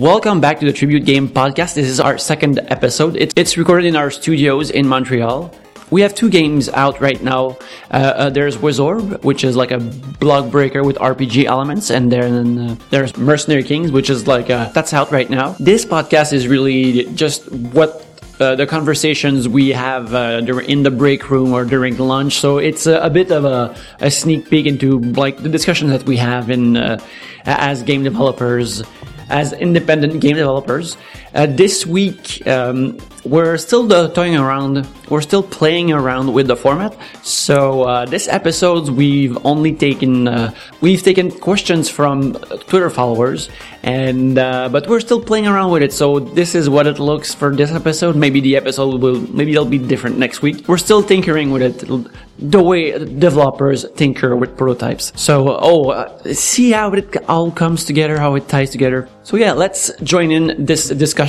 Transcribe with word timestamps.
Welcome 0.00 0.40
back 0.40 0.60
to 0.60 0.64
the 0.64 0.72
Tribute 0.72 1.04
Game 1.04 1.28
Podcast. 1.28 1.74
This 1.74 1.86
is 1.86 2.00
our 2.00 2.16
second 2.16 2.58
episode. 2.68 3.16
It, 3.16 3.34
it's 3.36 3.58
recorded 3.58 3.84
in 3.84 3.96
our 3.96 4.10
studios 4.10 4.70
in 4.70 4.88
Montreal. 4.88 5.52
We 5.90 6.00
have 6.00 6.14
two 6.14 6.30
games 6.30 6.70
out 6.70 7.02
right 7.02 7.22
now. 7.22 7.58
Uh, 7.90 7.96
uh, 7.96 8.30
there's 8.30 8.56
Wizorb, 8.56 9.22
which 9.24 9.44
is 9.44 9.56
like 9.56 9.72
a 9.72 9.78
block 9.78 10.50
breaker 10.50 10.82
with 10.82 10.96
RPG 10.96 11.44
elements, 11.44 11.90
and 11.90 12.10
then 12.10 12.58
uh, 12.58 12.76
there's 12.88 13.14
Mercenary 13.18 13.62
Kings, 13.62 13.92
which 13.92 14.08
is 14.08 14.26
like 14.26 14.48
a, 14.48 14.70
that's 14.72 14.94
out 14.94 15.12
right 15.12 15.28
now. 15.28 15.54
This 15.60 15.84
podcast 15.84 16.32
is 16.32 16.48
really 16.48 17.04
just 17.14 17.52
what 17.52 18.06
uh, 18.40 18.54
the 18.54 18.66
conversations 18.66 19.50
we 19.50 19.68
have 19.68 20.14
uh, 20.14 20.40
in 20.66 20.82
the 20.82 20.90
break 20.90 21.28
room 21.28 21.52
or 21.52 21.66
during 21.66 21.98
lunch. 21.98 22.38
So 22.38 22.56
it's 22.56 22.86
a, 22.86 23.00
a 23.00 23.10
bit 23.10 23.30
of 23.30 23.44
a, 23.44 23.76
a 24.00 24.10
sneak 24.10 24.48
peek 24.48 24.64
into 24.64 24.98
like 24.98 25.42
the 25.42 25.50
discussions 25.50 25.90
that 25.90 26.04
we 26.04 26.16
have 26.16 26.48
in 26.48 26.78
uh, 26.78 26.98
as 27.44 27.82
game 27.82 28.02
developers, 28.02 28.82
as 29.30 29.52
independent 29.54 30.20
game 30.20 30.36
developers. 30.36 30.96
Uh, 31.32 31.46
this 31.46 31.86
week 31.86 32.44
um, 32.46 32.98
we're 33.24 33.56
still 33.58 33.86
toying 34.10 34.36
around. 34.36 34.86
We're 35.08 35.20
still 35.20 35.42
playing 35.42 35.92
around 35.92 36.32
with 36.32 36.46
the 36.46 36.56
format. 36.56 36.96
So 37.22 37.82
uh, 37.82 38.06
this 38.06 38.28
episode 38.28 38.88
we've 38.88 39.36
only 39.44 39.74
taken 39.74 40.28
uh, 40.28 40.54
we've 40.80 41.02
taken 41.02 41.30
questions 41.30 41.88
from 41.88 42.34
Twitter 42.68 42.90
followers, 42.90 43.48
and 43.82 44.38
uh, 44.38 44.68
but 44.70 44.88
we're 44.88 45.00
still 45.00 45.20
playing 45.22 45.46
around 45.46 45.70
with 45.70 45.82
it. 45.82 45.92
So 45.92 46.18
this 46.18 46.54
is 46.54 46.68
what 46.68 46.86
it 46.86 46.98
looks 46.98 47.34
for 47.34 47.54
this 47.54 47.70
episode. 47.70 48.16
Maybe 48.16 48.40
the 48.40 48.56
episode 48.56 49.00
will 49.00 49.20
maybe 49.32 49.52
it'll 49.52 49.64
be 49.64 49.78
different 49.78 50.18
next 50.18 50.42
week. 50.42 50.66
We're 50.66 50.78
still 50.78 51.02
tinkering 51.02 51.50
with 51.50 51.62
it 51.62 52.10
the 52.38 52.62
way 52.62 52.92
developers 52.92 53.84
tinker 53.96 54.34
with 54.34 54.56
prototypes. 54.56 55.12
So 55.14 55.58
oh, 55.60 55.90
uh, 55.90 56.32
see 56.32 56.70
how 56.70 56.90
it 56.92 57.16
all 57.28 57.50
comes 57.50 57.84
together, 57.84 58.18
how 58.18 58.34
it 58.36 58.48
ties 58.48 58.70
together. 58.70 59.08
So 59.24 59.36
yeah, 59.36 59.52
let's 59.52 59.92
join 60.02 60.30
in 60.30 60.64
this 60.64 60.88
discussion 60.88 61.19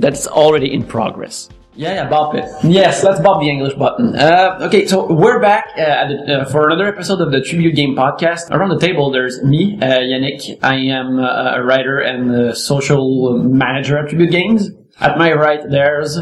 that's 0.00 0.26
already 0.26 0.72
in 0.72 0.84
progress. 0.84 1.48
Yeah, 1.74 1.94
yeah, 1.94 2.08
bop 2.08 2.34
it. 2.34 2.44
Yes, 2.64 3.04
let's 3.04 3.20
bop 3.20 3.40
the 3.40 3.48
English 3.48 3.74
button. 3.74 4.16
Uh, 4.16 4.58
okay, 4.62 4.84
so 4.86 5.06
we're 5.12 5.40
back 5.40 5.68
uh, 5.76 5.80
at 5.80 6.08
the, 6.08 6.40
uh, 6.40 6.44
for 6.46 6.66
another 6.66 6.88
episode 6.88 7.20
of 7.20 7.30
the 7.30 7.40
Tribute 7.40 7.76
Game 7.76 7.94
Podcast. 7.94 8.50
Around 8.50 8.70
the 8.70 8.80
table, 8.80 9.12
there's 9.12 9.40
me, 9.44 9.78
uh, 9.80 9.86
Yannick. 10.00 10.58
I 10.60 10.74
am 10.74 11.20
uh, 11.20 11.54
a 11.54 11.62
writer 11.62 12.00
and 12.00 12.34
a 12.34 12.56
social 12.56 13.38
manager 13.38 13.96
at 13.96 14.08
Tribute 14.08 14.32
Games. 14.32 14.70
At 14.98 15.18
my 15.18 15.32
right, 15.32 15.60
there's 15.70 16.18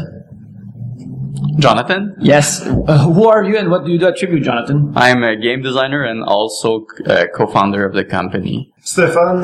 Jonathan. 1.57 2.15
yes. 2.19 2.61
Uh, 2.61 2.99
who 2.99 3.27
are 3.27 3.43
you 3.43 3.57
and 3.57 3.71
what 3.71 3.83
do 3.83 3.91
you 3.91 3.97
do 3.97 4.07
at 4.09 4.17
Tribute, 4.17 4.43
Jonathan? 4.43 4.93
I'm 4.95 5.23
a 5.23 5.35
game 5.35 5.63
designer 5.63 6.03
and 6.03 6.23
also 6.23 6.85
uh, 7.07 7.25
co-founder 7.35 7.83
of 7.83 7.95
the 7.95 8.05
company. 8.05 8.71
Stefan, 8.81 9.41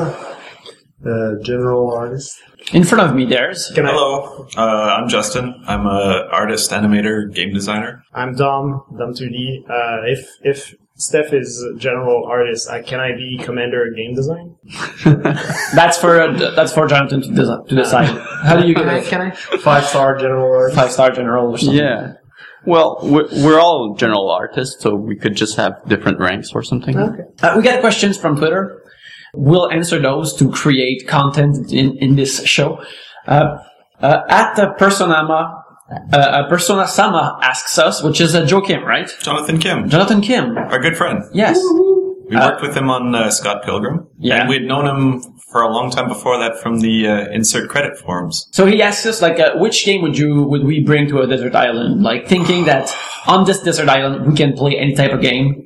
uh, 1.06 1.42
general 1.42 1.94
artist. 1.94 2.40
In 2.72 2.84
front 2.84 3.08
of 3.08 3.14
me, 3.14 3.26
there's 3.26 3.70
Can 3.74 3.84
Hello, 3.84 4.46
uh, 4.56 4.60
I'm 4.60 5.08
Justin. 5.08 5.62
I'm 5.66 5.86
a 5.86 6.28
artist, 6.32 6.70
animator, 6.70 7.32
game 7.32 7.52
designer. 7.52 8.02
I? 8.14 8.22
I'm 8.22 8.34
Dom, 8.34 8.84
Dom2D. 8.92 9.68
Uh, 9.68 10.06
if 10.06 10.28
if 10.42 10.74
Steph 10.96 11.32
is 11.32 11.64
general 11.76 12.24
artist, 12.24 12.70
I, 12.70 12.80
can 12.80 13.00
I 13.00 13.12
be 13.16 13.38
commander 13.42 13.88
of 13.88 13.96
game 13.96 14.14
design? 14.14 14.56
that's 15.74 15.98
for 15.98 16.20
uh, 16.20 16.52
that's 16.54 16.72
for 16.72 16.86
Jonathan 16.86 17.20
to, 17.22 17.28
desi- 17.28 17.68
to 17.68 17.74
decide. 17.74 18.06
How 18.42 18.60
do 18.60 18.66
you 18.66 18.74
get 18.74 18.86
it? 18.86 19.04
Can 19.06 19.20
I? 19.20 19.30
Five 19.32 19.84
star 19.86 20.16
general 20.16 20.54
artist. 20.54 20.76
Five 20.76 20.92
star 20.92 21.10
general 21.10 21.50
or 21.52 21.58
something? 21.58 21.76
Yeah. 21.76 22.14
Well, 22.66 22.98
we're, 23.02 23.28
we're 23.44 23.60
all 23.60 23.94
general 23.94 24.30
artists, 24.30 24.82
so 24.82 24.94
we 24.94 25.16
could 25.16 25.36
just 25.36 25.56
have 25.56 25.86
different 25.86 26.18
ranks 26.18 26.52
or 26.54 26.62
something. 26.62 26.98
Okay. 26.98 27.22
Uh, 27.42 27.54
we 27.56 27.62
got 27.62 27.80
questions 27.80 28.16
from 28.16 28.36
Twitter. 28.36 28.82
We'll 29.36 29.70
answer 29.70 30.00
those 30.00 30.34
to 30.36 30.50
create 30.50 31.06
content 31.06 31.72
in, 31.72 31.96
in 31.98 32.16
this 32.16 32.44
show. 32.44 32.82
Uh, 33.26 33.58
uh, 34.00 34.22
at 34.28 34.54
the 34.54 34.74
Personama, 34.78 35.62
uh, 36.12 36.16
uh, 36.16 36.48
Persona 36.48 36.86
Sama 36.88 37.38
asks 37.42 37.78
us, 37.78 38.02
which 38.02 38.20
is 38.20 38.34
uh, 38.34 38.44
Joe 38.44 38.60
Kim, 38.60 38.84
right? 38.84 39.10
Jonathan 39.20 39.58
Kim, 39.58 39.88
Jonathan 39.88 40.20
Kim. 40.20 40.56
our 40.56 40.78
good 40.78 40.96
friend. 40.96 41.22
Yes. 41.32 41.58
We 42.26 42.36
worked 42.36 42.62
with 42.62 42.74
him 42.74 42.88
on 42.88 43.14
uh, 43.14 43.30
Scott 43.30 43.64
Pilgrim. 43.64 44.08
Yeah. 44.18 44.40
And 44.40 44.48
we'd 44.48 44.62
known 44.62 44.86
him 44.86 45.22
for 45.52 45.60
a 45.62 45.68
long 45.68 45.90
time 45.90 46.08
before 46.08 46.38
that 46.38 46.58
from 46.58 46.80
the 46.80 47.06
uh, 47.06 47.30
insert 47.30 47.68
credit 47.68 47.98
forums. 47.98 48.48
So 48.50 48.64
he 48.64 48.82
asks 48.82 49.04
us, 49.04 49.20
like, 49.20 49.38
uh, 49.38 49.52
which 49.56 49.84
game 49.84 50.00
would 50.02 50.16
you 50.16 50.42
would 50.44 50.64
we 50.64 50.80
bring 50.82 51.06
to 51.08 51.20
a 51.20 51.26
desert 51.26 51.54
island? 51.54 52.02
Like, 52.02 52.26
thinking 52.26 52.64
that 52.64 52.92
on 53.26 53.44
this 53.44 53.60
desert 53.60 53.88
island 53.90 54.26
we 54.26 54.34
can 54.34 54.54
play 54.54 54.76
any 54.78 54.94
type 54.94 55.12
of 55.12 55.20
game. 55.20 55.63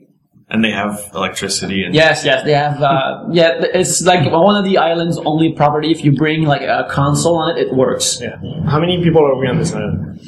And 0.50 0.64
they 0.64 0.70
have 0.70 1.10
electricity 1.14 1.84
and 1.84 1.94
Yes, 1.94 2.24
yes, 2.24 2.42
they 2.44 2.54
have. 2.54 2.80
Uh, 2.82 3.24
yeah, 3.30 3.60
it's 3.74 4.00
like 4.02 4.32
one 4.32 4.56
of 4.56 4.64
the 4.64 4.78
island's 4.78 5.18
only 5.18 5.52
property. 5.52 5.90
If 5.90 6.02
you 6.02 6.12
bring 6.12 6.44
like 6.44 6.62
a 6.62 6.88
console 6.90 7.36
on 7.36 7.56
it, 7.58 7.66
it 7.66 7.74
works. 7.74 8.18
Yeah. 8.20 8.36
How 8.66 8.80
many 8.80 9.02
people 9.04 9.22
are 9.26 9.36
we 9.38 9.46
on 9.46 9.58
this 9.58 9.74
island? 9.74 10.18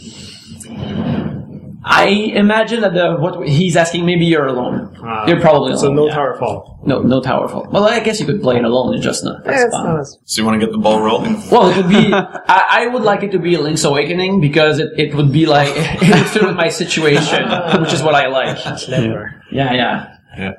I 1.83 2.09
imagine 2.09 2.83
that 2.83 2.93
the 2.93 3.17
what 3.17 3.49
he's 3.49 3.75
asking, 3.75 4.05
maybe 4.05 4.27
you're 4.27 4.47
alone. 4.47 4.95
Uh, 5.03 5.25
you're 5.27 5.41
probably 5.41 5.71
alone. 5.73 5.81
So 5.81 5.93
no 5.93 6.07
yeah. 6.09 6.15
TowerFall. 6.15 6.87
No, 6.87 7.01
no 7.01 7.23
TowerFall. 7.23 7.71
Well, 7.73 7.85
I 7.85 8.01
guess 8.01 8.21
you 8.21 8.27
could 8.27 8.43
play 8.43 8.57
it 8.59 8.65
alone. 8.65 8.95
It's 8.95 9.03
just 9.03 9.25
not. 9.25 9.43
That's 9.45 9.57
Yeah, 9.59 9.65
it's 9.67 9.75
fun. 9.75 9.85
not 9.87 10.01
as- 10.01 10.19
So 10.25 10.43
you 10.43 10.47
want 10.47 10.61
to 10.61 10.67
get 10.67 10.73
the 10.73 10.79
ball 10.79 11.01
rolling? 11.01 11.41
Well, 11.51 11.71
it 11.71 11.77
would 11.79 11.89
be. 11.89 12.13
I, 12.13 12.67
I 12.83 12.87
would 12.89 13.03
like 13.03 13.23
it 13.23 13.33
to 13.33 13.39
be 13.39 13.57
Link's 13.57 13.83
Awakening 13.85 14.43
because 14.43 14.79
it, 14.79 14.91
it 14.99 15.15
would 15.15 15.33
be 15.33 15.47
like 15.47 15.71
it 15.75 16.15
would 16.15 16.27
fit 16.29 16.43
with 16.43 16.57
my 16.57 16.69
situation, 16.69 17.49
which 17.81 17.95
is 17.95 18.03
what 18.03 18.15
I 18.15 18.27
like. 18.29 18.59
clever. 18.85 19.43
Yeah, 19.51 19.73
yeah. 19.73 20.10
Yeah. 20.37 20.53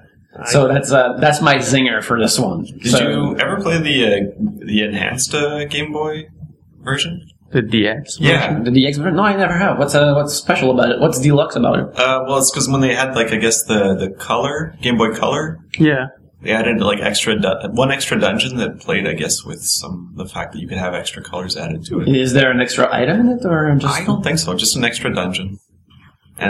So 0.46 0.68
that's 0.68 0.92
uh, 0.92 1.18
that's 1.20 1.42
my 1.42 1.56
zinger 1.56 2.02
for 2.04 2.18
this 2.20 2.40
one. 2.40 2.64
Did 2.64 2.86
you 2.86 3.38
ever 3.38 3.60
play 3.62 3.80
the 3.80 4.06
uh, 4.06 4.20
the 4.66 4.84
enhanced 4.84 5.34
uh, 5.36 5.66
Game 5.66 5.92
Boy 5.92 6.28
version? 6.82 7.28
The 7.52 7.62
DX. 7.62 8.16
Yeah. 8.20 8.60
the 8.64 8.72
DX 8.72 8.96
version? 8.98 9.16
No, 9.18 9.24
I 9.24 9.36
never 9.36 9.58
have. 9.58 9.78
What's 9.78 9.94
uh, 9.94 10.14
what's 10.14 10.34
special 10.34 10.72
about 10.72 10.90
it? 10.92 11.00
What's 11.02 11.20
deluxe 11.20 11.58
about 11.58 11.80
it? 11.80 12.00
Uh, 12.00 12.24
well, 12.26 12.38
it's 12.38 12.50
because 12.50 12.70
when 12.70 12.80
they 12.80 12.96
had 12.96 13.14
like 13.14 13.32
I 13.34 13.36
guess 13.36 13.64
the 13.64 13.94
the 13.96 14.10
color 14.18 14.74
Game 14.82 14.98
Boy 14.98 15.12
Color, 15.14 15.60
Yeah. 15.78 16.06
they 16.42 16.52
added 16.52 16.80
like 16.80 17.02
extra 17.02 17.38
du- 17.38 17.70
one 17.74 17.92
extra 17.92 18.18
dungeon 18.18 18.56
that 18.56 18.80
played 18.80 19.06
I 19.06 19.14
guess 19.14 19.44
with 19.44 19.62
some 19.64 20.14
the 20.16 20.26
fact 20.26 20.54
that 20.54 20.60
you 20.60 20.68
could 20.70 20.78
have 20.78 20.94
extra 20.94 21.22
colors 21.22 21.58
added 21.58 21.84
to 21.88 22.00
it. 22.00 22.08
Is 22.08 22.32
there 22.32 22.50
an 22.52 22.62
extra 22.62 22.88
item 22.96 23.20
in 23.20 23.28
it, 23.38 23.46
or 23.46 23.76
just? 23.76 24.00
I 24.02 24.06
don't 24.06 24.24
think 24.24 24.40
so. 24.40 24.54
Just 24.56 24.78
an 24.78 24.86
extra 24.86 25.14
dungeon. 25.14 25.60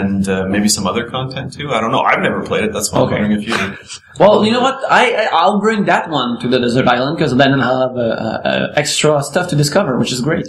And 0.00 0.26
uh, 0.28 0.46
maybe 0.46 0.68
some 0.68 0.86
other 0.86 1.04
content 1.10 1.52
too. 1.52 1.68
I 1.70 1.80
don't 1.80 1.92
know. 1.92 2.00
I've 2.00 2.20
never 2.20 2.40
played 2.42 2.64
it. 2.64 2.72
That's 2.72 2.90
why 2.90 3.00
Okay. 3.00 3.16
I'm 3.16 3.20
wondering 3.22 3.42
if 3.42 3.48
you 3.48 3.56
did. 3.56 3.78
Well, 4.20 4.44
you 4.44 4.52
know 4.52 4.60
what? 4.68 4.78
I 4.90 5.04
I- 5.24 5.30
I'll 5.40 5.60
bring 5.60 5.84
that 5.92 6.08
one 6.10 6.38
to 6.40 6.48
the 6.48 6.58
desert 6.58 6.86
island 6.88 7.16
because 7.16 7.36
then 7.36 7.60
I'll 7.60 7.80
have 7.88 7.96
uh, 7.96 8.00
uh, 8.00 8.48
uh, 8.50 8.72
extra 8.82 9.22
stuff 9.22 9.48
to 9.50 9.56
discover, 9.56 9.98
which 9.98 10.12
is 10.12 10.20
great. 10.20 10.46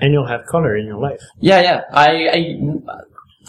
And 0.00 0.12
you'll 0.12 0.26
have 0.34 0.42
color 0.46 0.76
in 0.76 0.86
your 0.86 0.98
life. 1.08 1.20
Yeah, 1.40 1.60
yeah. 1.68 1.78
I, 1.92 2.10
I 2.36 2.38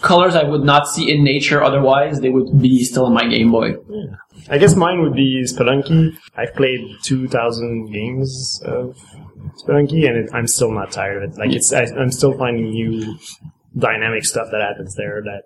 colors 0.02 0.34
I 0.36 0.44
would 0.44 0.62
not 0.64 0.86
see 0.88 1.10
in 1.12 1.24
nature 1.24 1.62
otherwise. 1.62 2.20
They 2.20 2.30
would 2.30 2.60
be 2.60 2.84
still 2.84 3.06
on 3.06 3.14
my 3.14 3.26
Game 3.28 3.50
Boy. 3.50 3.68
Yeah. 3.88 4.06
I 4.50 4.58
guess 4.58 4.74
mine 4.76 5.00
would 5.02 5.14
be 5.14 5.42
Spelunky. 5.52 6.16
I've 6.36 6.54
played 6.54 6.80
2,000 7.02 7.92
games 7.92 8.60
of 8.64 8.96
Spelunky, 9.60 10.06
and 10.08 10.16
it, 10.18 10.30
I'm 10.32 10.46
still 10.46 10.70
not 10.70 10.92
tired 10.92 11.22
of 11.22 11.30
it. 11.32 11.38
Like, 11.38 11.52
it's 11.52 11.72
I, 11.72 11.82
I'm 12.00 12.12
still 12.12 12.34
finding 12.36 12.70
new 12.70 13.18
dynamic 13.76 14.24
stuff 14.24 14.48
that 14.52 14.60
happens 14.60 14.94
there 14.94 15.22
that 15.22 15.42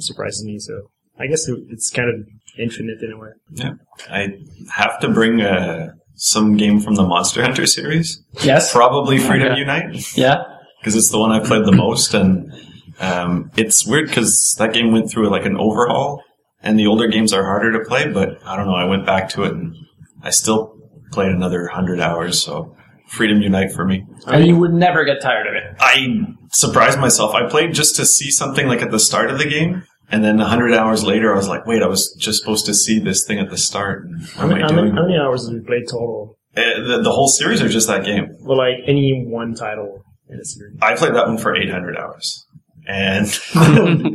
surprises 0.00 0.44
me. 0.44 0.58
So 0.58 0.90
I 1.18 1.26
guess 1.26 1.48
it's 1.48 1.90
kind 1.90 2.08
of 2.08 2.26
infinite 2.58 3.02
in 3.02 3.12
a 3.12 3.18
way. 3.18 3.30
Yeah. 3.52 3.72
I 4.10 4.38
have 4.72 4.98
to 5.00 5.08
bring 5.08 5.40
uh, 5.40 5.92
some 6.14 6.56
game 6.56 6.80
from 6.80 6.94
the 6.96 7.04
Monster 7.04 7.42
Hunter 7.42 7.66
series. 7.66 8.22
Yes. 8.42 8.72
Probably 8.72 9.18
Freedom 9.18 9.52
Okay. 9.52 9.60
Unite 9.60 10.16
Yeah. 10.16 10.42
because 10.80 10.96
it's 10.96 11.10
the 11.10 11.18
one 11.18 11.30
I 11.32 11.44
played 11.44 11.64
the 11.64 11.72
most, 11.72 12.14
and 12.14 12.52
um, 13.00 13.50
it's 13.56 13.86
weird 13.86 14.08
because 14.08 14.54
that 14.58 14.72
game 14.72 14.92
went 14.92 15.10
through 15.10 15.28
like 15.30 15.46
an 15.46 15.56
overhaul, 15.56 16.22
and 16.62 16.78
the 16.78 16.86
older 16.88 17.06
games 17.08 17.32
are 17.32 17.44
harder 17.44 17.72
to 17.78 17.84
play. 17.88 18.10
But 18.12 18.38
I 18.44 18.56
don't 18.56 18.66
know. 18.66 18.74
I 18.74 18.84
went 18.84 19.06
back 19.06 19.28
to 19.30 19.44
it, 19.44 19.52
and 19.52 19.76
I 20.22 20.30
still 20.30 20.74
played 21.12 21.30
another 21.30 21.68
hundred 21.68 22.00
hours. 22.00 22.42
So 22.42 22.76
Freedom 23.08 23.40
Unite 23.40 23.72
for 23.72 23.84
me. 23.84 24.04
And 24.26 24.46
you 24.46 24.56
would 24.56 24.72
never 24.72 25.04
get 25.04 25.20
tired 25.20 25.46
of 25.46 25.54
it. 25.54 25.64
I 25.80 26.34
surprised 26.52 26.98
myself. 26.98 27.34
I 27.34 27.48
played 27.48 27.72
just 27.74 27.96
to 27.96 28.06
see 28.06 28.30
something 28.30 28.66
like 28.66 28.82
at 28.82 28.90
the 28.90 29.00
start 29.00 29.30
of 29.30 29.38
the 29.38 29.48
game, 29.48 29.82
and 30.10 30.22
then 30.22 30.38
hundred 30.38 30.74
hours 30.74 31.02
later, 31.04 31.32
I 31.32 31.36
was 31.36 31.48
like, 31.48 31.66
"Wait, 31.66 31.82
I 31.82 31.86
was 31.86 32.14
just 32.18 32.40
supposed 32.40 32.66
to 32.66 32.74
see 32.74 32.98
this 32.98 33.24
thing 33.26 33.38
at 33.38 33.50
the 33.50 33.58
start. 33.58 34.04
How 34.34 34.46
many, 34.46 34.62
I 34.62 34.66
how 34.66 34.72
many, 34.74 34.88
doing?" 34.88 34.96
how 34.96 35.02
many 35.06 35.18
hours 35.18 35.46
did 35.46 35.54
we 35.54 35.60
play 35.66 35.82
total? 35.84 36.38
Uh, 36.56 36.62
the, 36.86 37.00
the 37.02 37.12
whole 37.12 37.28
series, 37.28 37.62
or 37.62 37.68
just 37.68 37.88
that 37.88 38.04
game? 38.04 38.28
Well, 38.40 38.58
like 38.58 38.76
any 38.86 39.24
one 39.26 39.54
title 39.54 40.02
in 40.28 40.38
a 40.38 40.44
series. 40.44 40.76
I 40.82 40.94
played 40.94 41.14
that 41.14 41.26
one 41.26 41.38
for 41.38 41.56
eight 41.56 41.70
hundred 41.70 41.96
hours, 41.96 42.46
and 42.86 43.26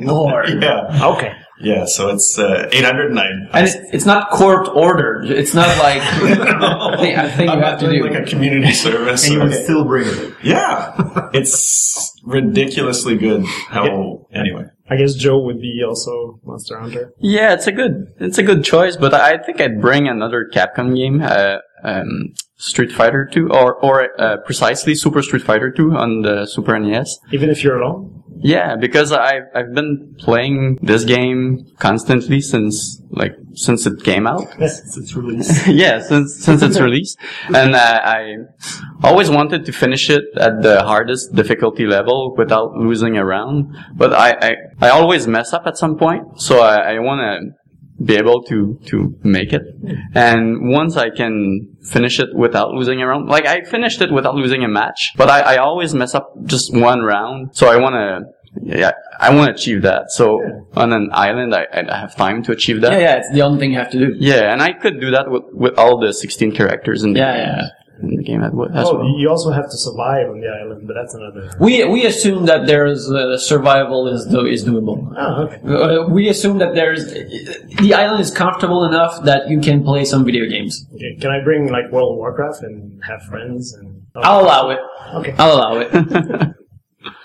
Lord. 0.05 0.49
yeah, 0.61 0.99
Okay. 1.13 1.33
Yeah. 1.63 1.85
So 1.85 2.09
it's 2.09 2.37
uh, 2.37 2.69
eight 2.71 2.83
hundred 2.85 3.11
nine. 3.13 3.49
And 3.53 3.67
it's, 3.67 3.75
it's 3.93 4.05
not 4.05 4.29
court 4.29 4.67
ordered. 4.73 5.31
It's 5.31 5.53
not 5.53 5.77
like 5.79 6.01
a 6.01 6.97
thing, 6.97 7.15
a 7.17 7.29
thing 7.29 7.45
you 7.47 7.51
I'm 7.53 7.59
have 7.59 7.73
not 7.73 7.79
to 7.79 7.85
doing 7.87 8.03
do. 8.03 8.09
like 8.09 8.27
a 8.27 8.29
community 8.29 8.71
service. 8.73 9.23
And 9.25 9.33
you 9.33 9.41
or- 9.41 9.45
would 9.45 9.63
still 9.63 9.85
bring 9.85 10.07
it. 10.07 10.33
yeah, 10.43 11.29
it's 11.33 12.15
ridiculously 12.23 13.17
good. 13.17 13.45
How 13.67 14.25
anyway? 14.31 14.65
I 14.89 14.97
guess 14.97 15.13
Joe 15.15 15.39
would 15.39 15.59
be 15.61 15.81
also 15.87 16.39
Monster 16.43 16.77
Hunter. 16.79 17.13
Yeah, 17.19 17.53
it's 17.53 17.67
a 17.67 17.71
good, 17.71 18.07
it's 18.19 18.37
a 18.37 18.43
good 18.43 18.63
choice, 18.65 18.97
but 18.97 19.13
I 19.13 19.37
think 19.37 19.61
I'd 19.61 19.79
bring 19.81 20.07
another 20.09 20.47
Capcom 20.53 20.93
game, 20.95 21.21
uh, 21.23 21.59
um, 21.83 22.33
Street 22.57 22.91
Fighter 22.91 23.25
2 23.31 23.49
or 23.49 23.75
or 23.75 24.09
uh, 24.21 24.37
precisely 24.45 24.93
Super 24.93 25.21
Street 25.21 25.41
Fighter 25.43 25.71
2 25.71 25.93
on 25.95 26.21
the 26.21 26.45
Super 26.45 26.77
NES. 26.77 27.17
Even 27.31 27.49
if 27.49 27.63
you're 27.63 27.81
alone. 27.81 28.22
Yeah, 28.43 28.75
because 28.75 29.13
I've 29.13 29.47
I've 29.55 29.73
been 29.73 30.15
playing 30.19 30.79
this 30.81 31.05
game 31.05 31.65
constantly 31.79 32.41
since 32.41 33.01
like 33.09 33.35
since 33.53 33.85
it 33.85 34.03
came 34.03 34.27
out. 34.27 34.47
Yes, 34.59 34.97
it's 34.97 35.15
released. 35.15 35.67
yeah, 35.83 36.01
since 36.01 36.43
since 36.43 36.61
its 36.61 36.79
release, 36.79 37.15
and 37.47 37.73
uh, 37.73 38.01
I 38.03 38.35
always 39.01 39.29
wanted 39.29 39.65
to 39.65 39.71
finish 39.71 40.09
it 40.09 40.25
at 40.35 40.61
the 40.61 40.83
hardest 40.83 41.33
difficulty 41.33 41.85
level 41.85 42.35
without 42.37 42.75
losing 42.75 43.17
a 43.17 43.25
round. 43.25 43.75
But 43.95 44.11
I 44.13 44.29
I, 44.49 44.55
I 44.81 44.89
always 44.89 45.25
mess 45.25 45.53
up 45.53 45.65
at 45.65 45.77
some 45.77 45.97
point, 45.97 46.41
so 46.41 46.59
I, 46.59 46.95
I 46.95 46.99
want 46.99 47.21
to 47.21 47.62
be 48.03 48.15
able 48.15 48.43
to 48.43 48.79
to 48.87 49.15
make 49.23 49.53
it. 49.53 49.63
And 50.13 50.69
once 50.69 50.97
I 50.97 51.09
can 51.09 51.75
finish 51.83 52.19
it 52.19 52.29
without 52.35 52.71
losing 52.71 53.01
a 53.01 53.07
round, 53.07 53.29
like 53.29 53.45
I 53.45 53.63
finished 53.63 54.01
it 54.01 54.11
without 54.11 54.35
losing 54.35 54.63
a 54.63 54.67
match, 54.67 55.11
but 55.15 55.29
I, 55.29 55.55
I 55.55 55.57
always 55.57 55.93
mess 55.93 56.13
up 56.15 56.33
just 56.45 56.73
one 56.73 57.01
round. 57.01 57.55
So 57.55 57.67
I 57.67 57.77
want 57.77 57.95
to. 57.95 58.33
Yeah, 58.61 58.91
I 59.19 59.33
want 59.33 59.47
to 59.47 59.53
achieve 59.59 59.81
that. 59.81 60.11
So 60.11 60.39
on 60.75 60.93
an 60.93 61.09
island, 61.11 61.55
I, 61.55 61.65
I 61.73 61.97
have 61.97 62.15
time 62.15 62.43
to 62.43 62.51
achieve 62.51 62.81
that. 62.81 62.91
Yeah, 62.91 62.99
yeah, 62.99 63.15
it's 63.17 63.31
the 63.31 63.41
only 63.41 63.57
thing 63.59 63.71
you 63.71 63.79
have 63.79 63.89
to 63.91 63.97
do. 63.97 64.15
Yeah, 64.19 64.53
and 64.53 64.61
I 64.61 64.73
could 64.73 64.99
do 65.01 65.09
that 65.09 65.31
with, 65.31 65.43
with 65.53 65.73
all 65.79 65.97
the 65.99 66.13
16 66.13 66.51
characters 66.53 67.03
in 67.03 67.13
the, 67.13 67.19
Yeah, 67.19 67.35
game, 67.35 67.47
yeah. 67.57 67.69
In 68.03 68.15
the 68.15 68.23
game 68.23 68.43
as 68.43 68.53
well. 68.53 68.69
oh, 68.73 68.97
well. 68.97 69.19
you 69.19 69.29
also 69.29 69.51
have 69.51 69.69
to 69.69 69.77
survive 69.77 70.29
on 70.29 70.39
the 70.41 70.47
island, 70.47 70.87
but 70.87 70.93
that's 70.93 71.13
another. 71.13 71.51
We 71.59 71.83
we 71.85 72.05
assume 72.05 72.45
that 72.45 72.67
there's 72.67 73.09
uh, 73.09 73.37
survival 73.37 74.07
is 74.07 74.25
do, 74.25 74.45
is 74.45 74.65
doable. 74.65 75.13
Oh, 75.17 75.43
okay. 75.43 75.59
Uh, 75.65 76.07
we 76.09 76.29
assume 76.29 76.57
that 76.59 76.75
there's 76.75 77.05
the 77.13 77.93
island 77.93 78.21
is 78.21 78.31
comfortable 78.31 78.85
enough 78.85 79.23
that 79.23 79.49
you 79.49 79.59
can 79.59 79.83
play 79.83 80.05
some 80.05 80.25
video 80.25 80.45
games. 80.47 80.85
okay. 80.95 81.15
Can 81.19 81.31
I 81.31 81.43
bring 81.43 81.71
like 81.71 81.91
World 81.91 82.13
of 82.13 82.17
Warcraft 82.17 82.63
and 82.63 83.03
have 83.03 83.21
friends 83.23 83.73
and? 83.73 84.01
I'll 84.15 84.41
allow 84.43 84.69
it. 84.69 84.79
Okay. 85.15 85.33
I'll 85.39 85.55
allow 85.55 85.79
it. 85.79 85.89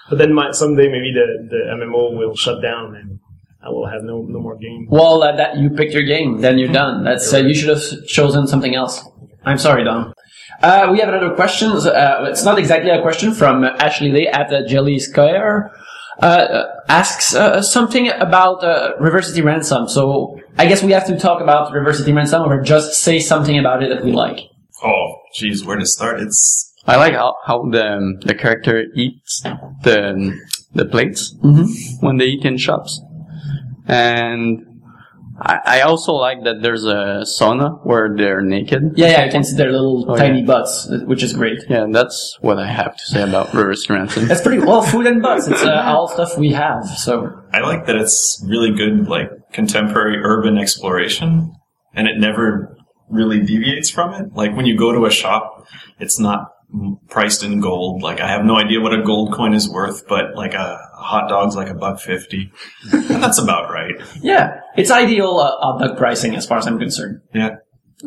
But 0.09 0.19
then 0.19 0.33
my, 0.33 0.53
someday 0.53 0.89
maybe 0.89 1.13
the, 1.13 1.49
the 1.51 1.57
MMO 1.77 2.17
will 2.17 2.35
shut 2.35 2.63
down 2.63 2.97
and 2.97 3.21
I 3.63 3.69
will 3.69 3.87
have 3.87 4.03
no 4.03 4.23
no 4.23 4.41
more 4.41 4.57
game. 4.57 4.87
well, 4.89 5.23
uh, 5.23 5.37
that 5.37 5.59
you 5.59 5.69
picked 5.71 5.93
your 5.93 6.05
game, 6.05 6.41
then 6.41 6.59
you're 6.59 6.73
done. 6.73 7.05
That's 7.05 7.33
uh, 7.33 7.39
you 7.39 7.55
should 7.55 7.69
have 7.69 8.07
chosen 8.07 8.47
something 8.47 8.75
else. 8.75 9.05
I'm 9.45 9.59
sorry, 9.59 9.85
Don. 9.85 10.15
Uh, 10.63 10.89
we 10.91 10.99
have 10.99 11.09
another 11.09 11.35
question. 11.35 11.71
Uh, 11.71 12.27
it's 12.29 12.45
not 12.45 12.59
exactly 12.59 12.91
a 12.91 13.01
question 13.01 13.33
from 13.33 13.65
Ashley 13.65 14.11
Lee 14.11 14.27
at 14.27 14.49
the 14.49 14.65
Jelly 14.67 14.99
Square. 14.99 15.73
Uh, 16.21 16.65
asks 16.89 17.33
uh, 17.33 17.63
something 17.63 18.11
about 18.11 18.65
uh, 18.65 18.95
River 18.99 19.23
City 19.23 19.41
Ransom. 19.41 19.89
So 19.89 20.41
I 20.59 20.67
guess 20.67 20.83
we 20.83 20.91
have 20.91 21.07
to 21.07 21.17
talk 21.17 21.41
about 21.41 21.73
River 21.73 21.93
City 21.93 22.13
Ransom, 22.13 22.43
or 22.43 22.61
just 22.61 23.01
say 23.01 23.21
something 23.21 23.57
about 23.57 23.85
it 23.85 23.91
that 23.91 24.05
we 24.05 24.11
like. 24.11 24.41
Oh, 24.83 25.15
geez, 25.33 25.65
where 25.65 25.77
to 25.77 25.87
start? 25.87 26.19
It's 26.21 26.75
I 26.87 26.97
like 26.97 27.15
how, 27.15 27.37
how 27.45 27.69
the 27.71 28.21
the 28.25 28.35
character 28.35 28.87
eats 28.97 29.43
the 29.83 30.37
the 30.75 30.87
plates 30.87 31.37
when 32.01 32.17
they 32.17 32.27
eat 32.27 32.45
in 32.45 32.57
shops, 32.57 33.01
and 33.87 34.68
I, 35.41 35.61
I 35.65 35.81
also 35.83 36.13
like 36.15 36.43
that 36.45 36.63
there's 36.63 36.85
a 36.85 37.23
sauna 37.25 37.79
where 37.87 38.13
they're 38.17 38.41
naked. 38.43 38.95
Yeah, 38.97 39.09
yeah, 39.09 39.25
you 39.27 39.31
can 39.31 39.45
see 39.45 39.57
their 39.57 39.71
little 39.71 40.05
Oh, 40.11 40.17
tiny 40.17 40.41
yeah. 40.41 40.47
butts, 40.47 40.89
which 41.07 41.23
is 41.23 41.33
great. 41.33 41.59
Yeah, 41.69 41.85
and 41.85 41.95
that's 41.95 42.37
what 42.41 42.59
I 42.59 42.67
have 42.67 42.97
to 42.97 43.05
say 43.07 43.23
about 43.23 43.55
River 43.55 43.75
City 43.75 43.95
Ransom. 43.95 44.27
That's 44.27 44.41
pretty 44.43 44.65
well. 44.65 44.83
Food 44.83 45.07
and 45.07 45.23
butts. 45.23 45.47
It's 45.47 45.63
uh, 45.63 45.83
all 45.87 46.09
stuff 46.09 46.37
we 46.37 46.53
have. 46.53 46.85
So 46.87 47.31
I 47.53 47.61
like 47.61 47.87
that 47.87 47.97
it's 47.97 48.45
really 48.49 48.73
good, 48.73 49.07
like 49.09 49.31
contemporary 49.53 50.19
urban 50.23 50.59
exploration, 50.59 51.53
and 51.95 52.09
it 52.09 52.19
never 52.19 52.77
really 53.09 53.41
deviates 53.41 53.91
from 53.91 54.15
it. 54.15 54.33
Like 54.35 54.57
when 54.57 54.67
you 54.67 54.77
go 54.77 54.93
to 54.93 55.07
a 55.07 55.11
shop, 55.11 55.67
it's 56.01 56.19
not 56.19 56.49
priced 57.09 57.43
in 57.43 57.61
gold. 57.61 58.03
Like 58.03 58.21
I 58.21 58.29
have 58.29 58.45
no 58.45 58.57
idea 58.57 58.81
what 58.81 58.93
a 58.93 59.03
gold 59.03 59.33
coin 59.33 59.55
is 59.55 59.69
worth, 59.71 60.07
but 60.09 60.35
like 60.35 60.55
a, 60.55 60.59
a 60.59 60.88
hot 60.99 61.29
dog's 61.29 61.57
like 61.57 61.69
a 61.69 61.75
buck 61.75 62.01
fifty, 62.01 62.53
that's 62.91 63.39
about 63.39 63.71
right. 63.71 63.95
yeah, 64.21 64.61
it's 64.77 64.91
ideal 64.91 65.39
uh, 65.39 65.51
hot 65.65 65.79
dog 65.81 65.97
pricing 65.97 66.35
as 66.35 66.47
far 66.47 66.59
as 66.59 66.67
I'm 66.67 66.79
concerned. 66.79 67.21
Yeah. 67.35 67.57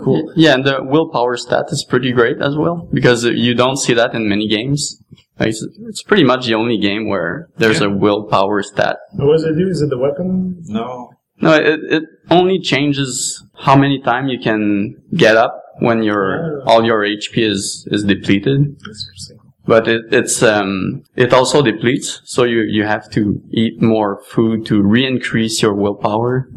Cool. 0.02 0.32
Yeah, 0.38 0.54
and 0.54 0.64
the 0.66 0.82
willpower 0.82 1.36
stat 1.36 1.66
is 1.70 1.84
pretty 1.84 2.14
great 2.14 2.38
as 2.42 2.56
well 2.56 2.88
because 2.94 3.26
you 3.26 3.54
don't 3.54 3.76
see 3.76 3.94
that 3.94 4.14
in 4.16 4.30
many 4.30 4.48
games. 4.48 5.04
Like, 5.38 5.50
It's, 5.50 5.68
it's 5.90 6.02
pretty 6.04 6.24
much 6.24 6.46
the 6.46 6.54
only 6.54 6.78
game 6.78 7.10
where 7.10 7.50
there's 7.58 7.82
Yeah. 7.82 7.88
a 7.88 7.90
willpower 7.90 8.64
stat. 8.64 8.98
What 9.16 9.34
does 9.34 9.44
it 9.44 9.56
do? 9.58 9.68
Is 9.68 9.82
it 9.82 9.90
the 9.90 9.98
weapon? 9.98 10.64
No. 10.68 11.12
No, 11.42 11.54
it, 11.56 11.80
it 11.90 12.04
only 12.30 12.60
changes 12.62 13.44
how 13.66 13.76
many 13.76 14.00
times 14.02 14.32
you 14.32 14.40
can 14.40 14.96
get 15.14 15.36
up 15.36 15.62
when 15.80 16.04
your 16.04 16.62
all 16.66 16.86
your 16.86 17.02
HP 17.04 17.40
is 17.40 17.86
is 17.92 18.04
depleted. 18.06 18.60
That's 18.86 19.04
interesting. 19.10 19.40
But 19.72 19.88
it, 19.88 20.02
it's 20.12 20.44
um 20.44 21.04
it 21.16 21.32
also 21.32 21.62
depletes, 21.62 22.20
so 22.26 22.44
you 22.44 22.60
you 22.78 22.84
have 22.84 23.10
to 23.12 23.42
eat 23.52 23.82
more 23.82 24.22
food 24.22 24.66
to 24.66 24.82
re-increase 24.82 25.62
your 25.62 25.74
willpower. 25.74 26.50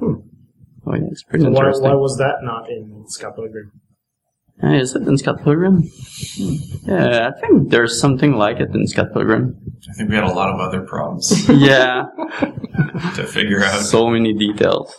Oh 0.87 0.95
yeah, 0.97 1.13
it's 1.13 1.23
pretty 1.23 1.45
why, 1.45 1.51
interesting. 1.51 1.85
why 1.85 1.95
was 1.95 2.19
that 2.19 2.43
not 2.43 2.69
in 2.69 3.05
Scott 3.07 3.37
Pilgrim? 3.37 3.71
Uh, 4.63 4.69
is 4.75 4.95
it 4.95 5.03
in 5.03 5.19
Scott 5.19 5.43
Pilgrim? 5.43 5.83
Yeah, 6.87 7.29
I 7.35 7.41
think 7.41 7.71
there's 7.71 8.01
something 8.01 8.35
like 8.35 8.61
it 8.61 8.71
in 8.75 8.87
Scott 8.87 9.13
Pilgrim. 9.13 9.57
I 9.91 9.93
think 9.95 10.09
we 10.11 10.15
had 10.15 10.25
a 10.25 10.33
lot 10.33 10.49
of 10.51 10.61
other 10.61 10.83
problems 10.83 11.49
Yeah, 11.49 12.05
to 13.17 13.27
figure 13.27 13.63
out. 13.65 13.81
so 13.83 14.09
many 14.09 14.33
details. 14.33 14.95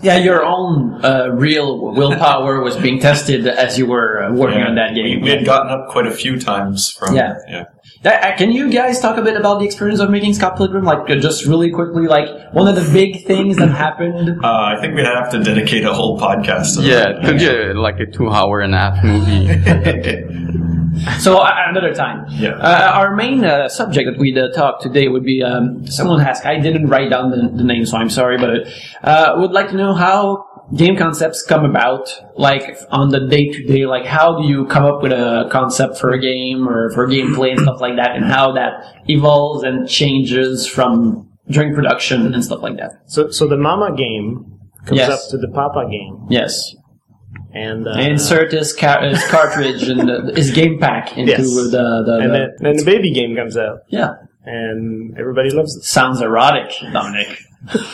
Yeah, 0.00 0.16
your 0.18 0.44
own 0.44 1.04
uh, 1.04 1.28
real 1.32 1.92
willpower 1.92 2.60
was 2.62 2.76
being 2.76 3.00
tested 3.00 3.46
as 3.48 3.76
you 3.78 3.86
were 3.86 4.22
uh, 4.22 4.32
working 4.32 4.60
Yeah. 4.60 4.68
on 4.68 4.74
that 4.76 4.94
We, 4.94 5.02
game. 5.02 5.20
we 5.22 5.30
had 5.30 5.44
gotten 5.44 5.70
up 5.72 5.88
quite 5.90 6.06
a 6.06 6.12
few 6.12 6.38
times 6.38 6.90
from. 6.98 7.14
Yeah. 7.16 7.34
Yeah. 7.48 7.64
That- 8.02 8.24
uh, 8.24 8.36
can 8.38 8.50
you 8.50 8.70
guys 8.70 8.98
talk 9.00 9.18
a 9.18 9.22
bit 9.22 9.36
about 9.36 9.58
the 9.58 9.66
experience 9.66 10.00
of 10.00 10.08
making 10.10 10.32
Scott 10.34 10.56
Pilgrim? 10.56 10.84
Like, 10.84 11.10
uh, 11.10 11.16
just 11.16 11.44
really 11.44 11.70
quickly, 11.70 12.06
like 12.06 12.28
one 12.54 12.66
of 12.66 12.74
the 12.74 12.90
big 12.92 13.26
things 13.26 13.58
that 13.58 13.68
happened. 13.68 14.42
Uh, 14.42 14.48
I 14.48 14.80
think 14.80 14.94
we'd 14.96 15.04
have 15.04 15.30
to 15.32 15.42
dedicate 15.42 15.84
a 15.84 15.92
whole 15.92 16.18
podcast 16.18 16.76
to 16.76 16.82
Yeah, 16.82 16.94
that. 16.96 17.10
it 17.16 17.24
could 17.26 17.38
be 17.38 17.46
a, 17.46 17.74
like 17.74 18.00
a 18.00 18.06
two-hour 18.06 18.60
and 18.60 18.74
a 18.74 18.78
half 18.78 19.04
movie. 19.04 20.26
So 21.20 21.38
uh, 21.38 21.48
another 21.68 21.94
time. 21.94 22.26
Yeah. 22.30 22.50
Uh, 22.58 22.90
our 22.94 23.14
main 23.16 23.44
uh, 23.44 23.68
subject 23.70 24.10
that 24.10 24.18
we 24.18 24.36
uh, 24.38 24.48
talk 24.52 24.82
today 24.82 25.08
would 25.08 25.24
be 25.24 25.42
um, 25.42 25.86
someone 25.86 26.20
asked. 26.20 26.44
I 26.44 26.58
didn't 26.58 26.88
write 26.88 27.08
down 27.10 27.30
the, 27.30 27.48
the 27.56 27.62
name, 27.64 27.86
so 27.86 27.96
I'm 27.96 28.10
sorry, 28.10 28.36
but 28.36 28.66
uh, 29.02 29.34
would 29.38 29.52
like 29.52 29.68
to 29.70 29.76
know 29.76 29.94
how 29.94 30.49
game 30.74 30.96
concepts 30.96 31.42
come 31.44 31.64
about, 31.64 32.08
like 32.36 32.76
on 32.90 33.08
the 33.10 33.26
day 33.28 33.48
to 33.48 33.64
day. 33.64 33.86
Like, 33.86 34.06
how 34.06 34.40
do 34.40 34.46
you 34.48 34.66
come 34.66 34.84
up 34.84 35.02
with 35.02 35.12
a 35.12 35.48
concept 35.50 35.98
for 35.98 36.10
a 36.10 36.20
game 36.20 36.68
or 36.68 36.90
for 36.90 37.06
gameplay 37.08 37.50
and 37.50 37.60
stuff 37.60 37.80
like 37.80 37.96
that, 37.96 38.14
and 38.16 38.24
how 38.24 38.52
that 38.52 38.84
evolves 39.08 39.64
and 39.64 39.88
changes 39.88 40.66
from 40.66 41.28
during 41.48 41.74
production 41.74 42.32
and 42.34 42.44
stuff 42.44 42.62
like 42.62 42.76
that. 42.76 42.92
So, 43.06 43.30
so 43.30 43.48
the 43.48 43.56
Mama 43.56 43.96
game 43.96 44.58
comes 44.86 44.98
Yes. 44.98 45.10
up 45.24 45.30
to 45.32 45.38
the 45.38 45.48
Papa 45.48 45.88
game, 45.90 46.26
Yes. 46.30 46.74
and 47.52 47.88
uh, 47.88 47.92
Insert 47.98 48.52
his, 48.52 48.72
ca- 48.72 49.02
his 49.08 49.26
cartridge 49.28 49.82
and 49.88 50.36
his 50.36 50.52
game 50.52 50.78
pack 50.78 51.18
into 51.18 51.32
Yes. 51.32 51.54
the, 51.54 52.04
the, 52.06 52.18
and 52.22 52.32
then, 52.32 52.48
then 52.60 52.76
the 52.76 52.84
baby 52.84 53.10
game 53.12 53.34
comes 53.34 53.56
out, 53.56 53.78
yeah. 53.88 54.10
and 54.44 55.18
everybody 55.18 55.50
loves 55.50 55.76
it. 55.76 55.82
Sounds 55.82 56.20
erotic, 56.22 56.72
Dominic. 56.92 57.36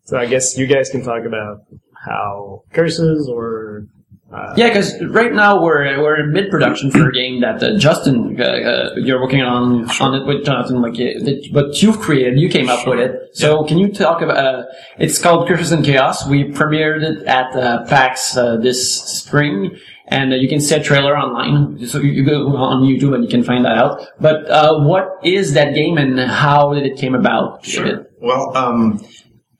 So 0.05 0.19
I 0.19 0.27
guess 0.27 0.57
you 0.57 0.67
guys 0.67 0.91
can 0.91 1.03
talk 1.03 1.25
about 1.25 1.59
how 2.07 2.63
curses 2.73 3.29
or 3.29 3.87
uh, 4.33 4.53
Yeah, 4.57 4.69
because 4.69 5.03
right 5.05 5.33
now 5.33 5.63
we're 5.63 6.01
we're 6.03 6.21
in 6.21 6.33
mid 6.33 6.51
production 6.51 6.91
for 6.91 7.09
a 7.09 7.13
game 7.13 7.41
that 7.41 7.63
uh, 7.63 7.79
Justin 7.79 8.41
uh, 8.41 8.45
uh, 8.45 8.95
you're 8.97 9.21
working 9.21 9.43
on 9.43 9.89
on 10.01 10.15
it 10.15 10.27
with 10.27 10.45
Jonathan. 10.45 10.83
Like, 10.83 10.95
uh, 10.95 11.25
that, 11.25 11.49
but 11.53 11.83
you've 11.83 12.01
created, 12.01 12.39
you 12.39 12.49
came 12.49 12.69
up 12.69 12.87
with 12.87 12.99
it. 12.99 13.13
So 13.33 13.65
can 13.65 13.79
you 13.79 13.93
talk 13.93 14.23
about? 14.23 14.37
Uh, 14.37 14.63
it's 14.99 15.19
called 15.19 15.49
Curses 15.49 15.73
and 15.73 15.85
Chaos. 15.85 16.27
We 16.27 16.45
premiered 16.45 17.03
it 17.03 17.27
at 17.27 17.55
uh, 17.55 17.85
PAX 17.87 18.37
uh, 18.37 18.57
this 18.57 19.03
spring. 19.03 19.77
And 20.07 20.35
uh, 20.35 20.37
you 20.37 20.51
can 20.51 20.61
see 20.61 20.75
a 20.75 20.83
trailer 20.83 21.17
online, 21.17 21.87
so 21.87 21.99
you, 21.99 22.13
you 22.13 22.25
go 22.27 22.55
on 22.57 22.83
YouTube 22.83 23.15
and 23.15 23.25
you 23.25 23.31
can 23.31 23.43
find 23.43 23.65
that 23.65 23.79
out. 23.79 24.07
But 24.21 24.51
uh, 24.51 24.81
what 24.81 25.09
is 25.25 25.55
that 25.55 25.75
game 25.75 25.97
and 25.97 26.21
how 26.21 26.75
did 26.75 26.85
it 26.85 26.99
came 26.99 27.15
about? 27.15 27.65
Sure. 27.65 28.07
Well, 28.21 28.55
um, 28.55 29.03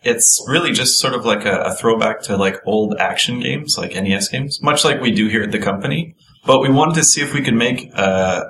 it's 0.05 0.45
really 0.47 0.73
just 0.73 0.99
sort 0.99 1.15
of 1.15 1.25
like 1.25 1.45
a, 1.45 1.63
a 1.63 1.75
throwback 1.75 2.21
to 2.23 2.37
like 2.37 2.57
old 2.67 2.97
action 2.99 3.41
games, 3.41 3.77
like 3.79 3.95
NES 3.95 4.29
games, 4.29 4.63
much 4.63 4.85
like 4.85 5.01
we 5.01 5.11
do 5.11 5.29
here 5.29 5.43
at 5.43 5.53
the 5.53 5.59
company. 5.59 6.15
But 6.47 6.61
we 6.61 6.69
wanted 6.69 6.95
to 6.97 7.05
see 7.05 7.23
if 7.23 7.33
we 7.33 7.41
could 7.41 7.55
make, 7.55 7.91
uh, 7.95 8.45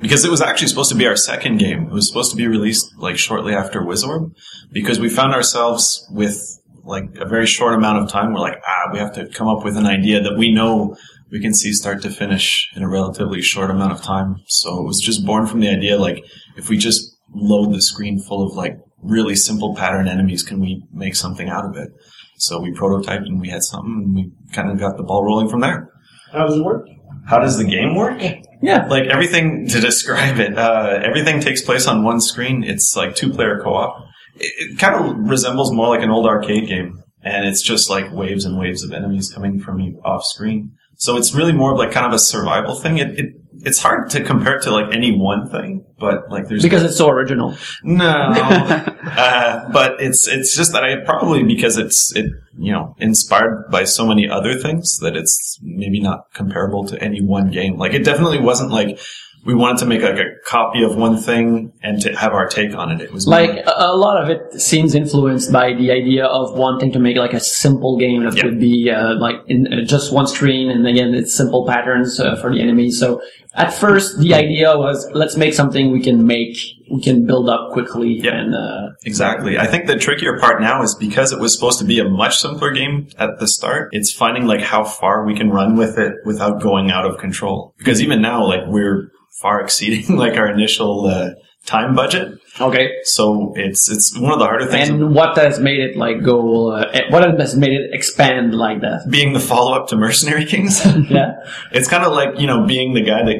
because 0.00 0.24
it 0.24 0.30
was 0.30 0.40
actually 0.40 0.68
supposed 0.68 0.90
to 0.90 0.96
be 0.96 1.06
our 1.06 1.16
second 1.16 1.58
game. 1.58 1.84
It 1.84 1.92
was 1.92 2.08
supposed 2.08 2.30
to 2.30 2.36
be 2.36 2.46
released 2.46 2.94
like 2.96 3.18
shortly 3.18 3.54
after 3.54 3.82
Wizorb, 3.82 4.34
because 4.72 4.98
we 4.98 5.08
found 5.08 5.34
ourselves 5.34 6.06
with 6.10 6.60
like 6.84 7.04
a 7.16 7.26
very 7.26 7.46
short 7.46 7.74
amount 7.74 8.02
of 8.02 8.10
time. 8.10 8.32
We're 8.32 8.40
like, 8.40 8.60
ah, 8.66 8.90
we 8.92 8.98
have 8.98 9.14
to 9.14 9.28
come 9.28 9.48
up 9.48 9.64
with 9.64 9.76
an 9.76 9.86
idea 9.86 10.22
that 10.22 10.36
we 10.38 10.52
know 10.52 10.96
we 11.30 11.40
can 11.40 11.54
see 11.54 11.72
start 11.72 12.00
to 12.02 12.10
finish 12.10 12.70
in 12.76 12.82
a 12.82 12.88
relatively 12.88 13.42
short 13.42 13.70
amount 13.70 13.92
of 13.92 14.02
time. 14.02 14.36
So 14.46 14.78
it 14.78 14.86
was 14.86 15.00
just 15.00 15.26
born 15.26 15.46
from 15.46 15.60
the 15.60 15.68
idea, 15.68 15.98
like, 15.98 16.24
if 16.56 16.68
we 16.68 16.78
just 16.78 17.14
load 17.34 17.72
the 17.72 17.82
screen 17.82 18.20
full 18.20 18.46
of 18.46 18.54
like 18.54 18.78
really 19.04 19.36
simple 19.36 19.74
pattern 19.74 20.08
enemies, 20.08 20.42
can 20.42 20.60
we 20.60 20.82
make 20.92 21.14
something 21.14 21.48
out 21.48 21.64
of 21.64 21.76
it? 21.76 21.90
So 22.38 22.60
we 22.60 22.72
prototyped 22.72 23.26
and 23.26 23.40
we 23.40 23.48
had 23.48 23.62
something 23.62 24.02
and 24.04 24.14
we 24.14 24.32
kind 24.52 24.70
of 24.70 24.78
got 24.78 24.96
the 24.96 25.02
ball 25.02 25.24
rolling 25.24 25.48
from 25.48 25.60
there. 25.60 25.88
how 26.32 26.46
does 26.46 26.56
it 26.56 26.64
work? 26.64 26.86
how 27.26 27.38
does 27.38 27.56
the 27.56 27.64
game 27.64 27.94
work? 27.94 28.20
Yeah. 28.60 28.86
Like 28.86 29.04
everything 29.06 29.66
to 29.68 29.80
describe 29.80 30.38
it, 30.38 30.56
uh, 30.58 31.00
everything 31.02 31.40
takes 31.40 31.62
place 31.62 31.86
on 31.86 32.02
one 32.02 32.20
screen. 32.20 32.62
It's 32.64 32.96
like 32.96 33.14
two 33.14 33.30
player 33.30 33.60
co 33.62 33.74
op. 33.74 34.06
It, 34.36 34.52
it 34.72 34.78
kind 34.78 34.94
of 34.94 35.28
resembles 35.28 35.72
more 35.72 35.88
like 35.88 36.02
an 36.02 36.10
old 36.10 36.26
arcade 36.26 36.68
game, 36.68 37.02
and 37.22 37.46
it's 37.46 37.62
just 37.62 37.88
like 37.88 38.12
waves 38.12 38.44
and 38.44 38.58
waves 38.58 38.82
of 38.84 38.92
enemies 38.92 39.30
coming 39.32 39.58
from 39.60 39.80
you 39.80 40.00
off 40.04 40.24
screen. 40.24 40.72
So 40.96 41.16
it's 41.16 41.34
really 41.34 41.52
more 41.52 41.72
of 41.72 41.78
like 41.78 41.92
kind 41.92 42.06
of 42.06 42.12
a 42.12 42.18
survival 42.18 42.74
thing. 42.74 42.98
It, 42.98 43.18
it 43.18 43.26
it's 43.62 43.78
hard 43.78 44.10
to 44.10 44.22
compare 44.22 44.56
it 44.58 44.62
to 44.64 44.70
like 44.70 44.94
any 44.94 45.16
one 45.16 45.48
thing, 45.48 45.84
but 45.98 46.30
like 46.30 46.48
there's 46.48 46.62
Because 46.62 46.82
it's 46.82 46.96
so 46.96 47.08
original. 47.08 47.56
no, 47.82 48.32
uh, 49.06 49.70
but 49.72 50.00
it's 50.00 50.26
it's 50.28 50.56
just 50.56 50.72
that 50.72 50.84
I 50.84 50.96
probably 51.04 51.42
because 51.42 51.76
it's 51.78 52.12
it 52.16 52.26
you 52.58 52.72
know 52.72 52.94
inspired 52.98 53.70
by 53.70 53.84
so 53.84 54.06
many 54.06 54.28
other 54.28 54.54
things 54.58 54.98
that 54.98 55.16
it's 55.16 55.58
maybe 55.62 56.00
not 56.00 56.32
comparable 56.34 56.84
to 56.86 57.02
any 57.02 57.20
one 57.22 57.50
game. 57.50 57.76
Like 57.76 57.94
it 57.94 58.04
definitely 58.04 58.40
wasn't 58.40 58.70
like 58.70 58.98
we 59.44 59.54
wanted 59.54 59.76
to 59.78 59.86
make 59.86 60.00
like 60.00 60.16
a 60.18 60.30
copy 60.46 60.82
of 60.82 60.96
one 60.96 61.18
thing 61.18 61.70
and 61.82 62.00
to 62.00 62.16
have 62.16 62.32
our 62.32 62.48
take 62.48 62.74
on 62.74 62.90
it. 62.90 63.02
It 63.02 63.12
was 63.12 63.26
Like 63.26 63.50
a, 63.50 63.72
a 63.76 63.94
lot 63.94 64.22
of 64.22 64.30
it 64.30 64.58
seems 64.58 64.94
influenced 64.94 65.52
by 65.52 65.74
the 65.74 65.90
idea 65.92 66.24
of 66.24 66.56
wanting 66.56 66.92
to 66.92 66.98
make 66.98 67.18
like 67.18 67.34
a 67.34 67.40
simple 67.40 67.98
game 67.98 68.24
that 68.24 68.36
Yeah. 68.36 68.46
would 68.46 68.58
be 68.58 68.90
uh, 68.90 69.16
like 69.16 69.36
in 69.46 69.70
uh, 69.70 69.84
just 69.84 70.14
one 70.14 70.26
screen, 70.26 70.70
and 70.70 70.86
again, 70.86 71.12
it's 71.14 71.34
simple 71.34 71.66
patterns 71.66 72.18
uh, 72.18 72.36
for 72.36 72.50
the 72.54 72.60
enemies. 72.62 72.98
So 72.98 73.20
at 73.54 73.72
first, 73.74 74.18
the 74.18 74.32
idea 74.32 74.78
was 74.78 75.06
let's 75.12 75.36
make 75.36 75.52
something 75.52 75.92
we 75.92 76.00
can 76.00 76.26
make, 76.26 76.56
we 76.90 77.02
can 77.02 77.26
build 77.26 77.48
up 77.48 77.72
quickly, 77.72 78.20
Yeah. 78.20 78.32
and 78.40 78.54
uh, 78.54 78.88
Exactly. 79.04 79.58
I 79.58 79.66
think 79.66 79.86
the 79.86 79.96
trickier 79.96 80.38
part 80.38 80.60
now 80.60 80.82
is 80.82 80.94
because 80.94 81.32
it 81.32 81.38
was 81.40 81.54
supposed 81.54 81.78
to 81.80 81.84
be 81.84 81.98
a 82.00 82.08
much 82.08 82.38
simpler 82.38 82.70
game 82.72 83.08
at 83.18 83.38
the 83.40 83.48
start, 83.48 83.88
it's 83.92 84.12
finding 84.12 84.46
like 84.46 84.60
how 84.60 84.84
far 84.84 85.24
we 85.26 85.34
can 85.36 85.50
run 85.50 85.76
with 85.76 85.98
it 85.98 86.14
without 86.24 86.60
going 86.62 86.90
out 86.90 87.06
of 87.06 87.18
control. 87.18 87.74
Because 87.78 88.02
even 88.02 88.20
now, 88.22 88.44
like 88.46 88.62
we're 88.66 89.10
far 89.42 89.60
exceeding 89.64 90.16
like 90.16 90.36
our 90.36 90.46
initial 90.50 91.06
uh, 91.06 91.30
time 91.66 91.94
budget. 91.94 92.38
okay. 92.60 92.90
So 93.04 93.52
it's 93.56 93.90
it's 93.90 94.16
one 94.18 94.32
of 94.32 94.38
the 94.38 94.44
harder 94.44 94.66
things. 94.66 94.88
And 94.90 95.14
what 95.14 95.36
has 95.38 95.58
made 95.58 95.80
it 95.80 95.96
like 95.96 96.22
go? 96.22 96.72
Uh, 96.72 96.90
eh, 96.92 97.02
what 97.10 97.22
has 97.40 97.56
made 97.56 97.72
it 97.72 97.92
expand 97.94 98.54
like 98.54 98.80
that? 98.82 99.06
being 99.10 99.32
the 99.32 99.40
follow 99.40 99.72
up 99.74 99.88
to 99.88 99.96
Mercenary 99.96 100.44
Kings, 100.44 100.84
Yeah. 101.10 101.32
it's 101.72 101.88
kind 101.88 102.04
of 102.04 102.12
like 102.12 102.38
you 102.38 102.46
know 102.46 102.66
being 102.66 102.94
the 102.94 103.00
guy 103.02 103.24
that 103.24 103.38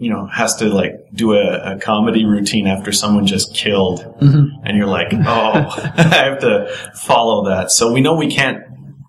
you 0.00 0.10
know 0.10 0.26
has 0.26 0.56
to 0.56 0.64
like 0.64 0.92
do 1.12 1.34
a, 1.34 1.74
a 1.74 1.78
comedy 1.78 2.24
routine 2.24 2.66
after 2.66 2.90
someone 2.90 3.26
just 3.26 3.54
killed, 3.54 4.00
mm-hmm. 4.20 4.64
and 4.64 4.76
you're 4.76 4.86
like, 4.86 5.12
oh, 5.12 5.92
I 5.96 6.02
have 6.02 6.40
to 6.40 6.74
follow 6.94 7.48
that. 7.50 7.70
So 7.70 7.92
we 7.92 8.00
know 8.00 8.16
we 8.16 8.30
can't 8.30 8.58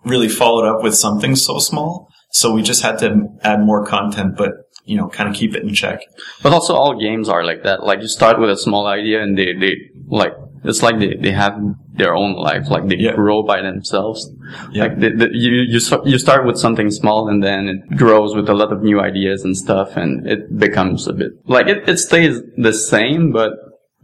really 0.04 0.30
follow 0.30 0.66
it 0.66 0.68
up 0.68 0.84
with 0.84 0.96
something 0.96 1.36
so 1.36 1.60
small. 1.60 2.10
So 2.32 2.54
we 2.54 2.62
just 2.62 2.82
had 2.84 3.00
to 3.00 3.28
add 3.42 3.62
more 3.62 3.86
content, 3.86 4.36
but 4.38 4.52
you 4.86 4.98
know, 4.98 5.08
kind 5.08 5.30
of 5.30 5.36
keep 5.36 5.56
it 5.56 5.64
in 5.64 5.74
check. 5.74 6.02
But 6.44 6.54
also 6.54 6.76
all 6.76 7.00
games 7.00 7.30
are 7.30 7.46
like 7.46 7.64
that. 7.64 7.84
Like 7.84 8.02
you 8.02 8.08
start 8.08 8.40
with 8.40 8.50
a 8.50 8.58
small 8.58 8.88
idea 8.88 9.22
and 9.22 9.38
they, 9.38 9.54
they 9.54 9.76
like, 10.08 10.34
it's 10.64 10.82
like 10.82 11.00
they, 11.00 11.16
they 11.16 11.32
have 11.32 11.54
their 11.94 12.16
own 12.16 12.34
life. 12.36 12.70
Like 12.70 12.88
they 12.88 12.98
Yeah. 12.98 13.16
grow 13.16 13.44
by 13.44 13.62
themselves. 13.62 14.30
Yeah. 14.72 14.84
Like 14.84 15.00
the, 15.00 15.10
the, 15.12 15.30
you, 15.34 15.52
you, 15.74 15.78
s- 15.78 15.94
you 16.06 16.18
start 16.18 16.46
with 16.46 16.58
something 16.58 16.90
small 16.92 17.28
and 17.28 17.44
then 17.44 17.68
it 17.68 17.98
grows 17.98 18.36
with 18.36 18.48
a 18.50 18.54
lot 18.54 18.72
of 18.72 18.82
new 18.82 19.00
ideas 19.02 19.44
and 19.44 19.56
stuff 19.58 19.98
and 19.98 20.26
it 20.28 20.58
becomes 20.58 21.08
a 21.08 21.14
bit, 21.14 21.32
like 21.46 21.68
it, 21.68 21.88
it 21.90 21.98
stays 21.98 22.42
the 22.58 22.74
same, 22.74 23.32
but 23.32 23.54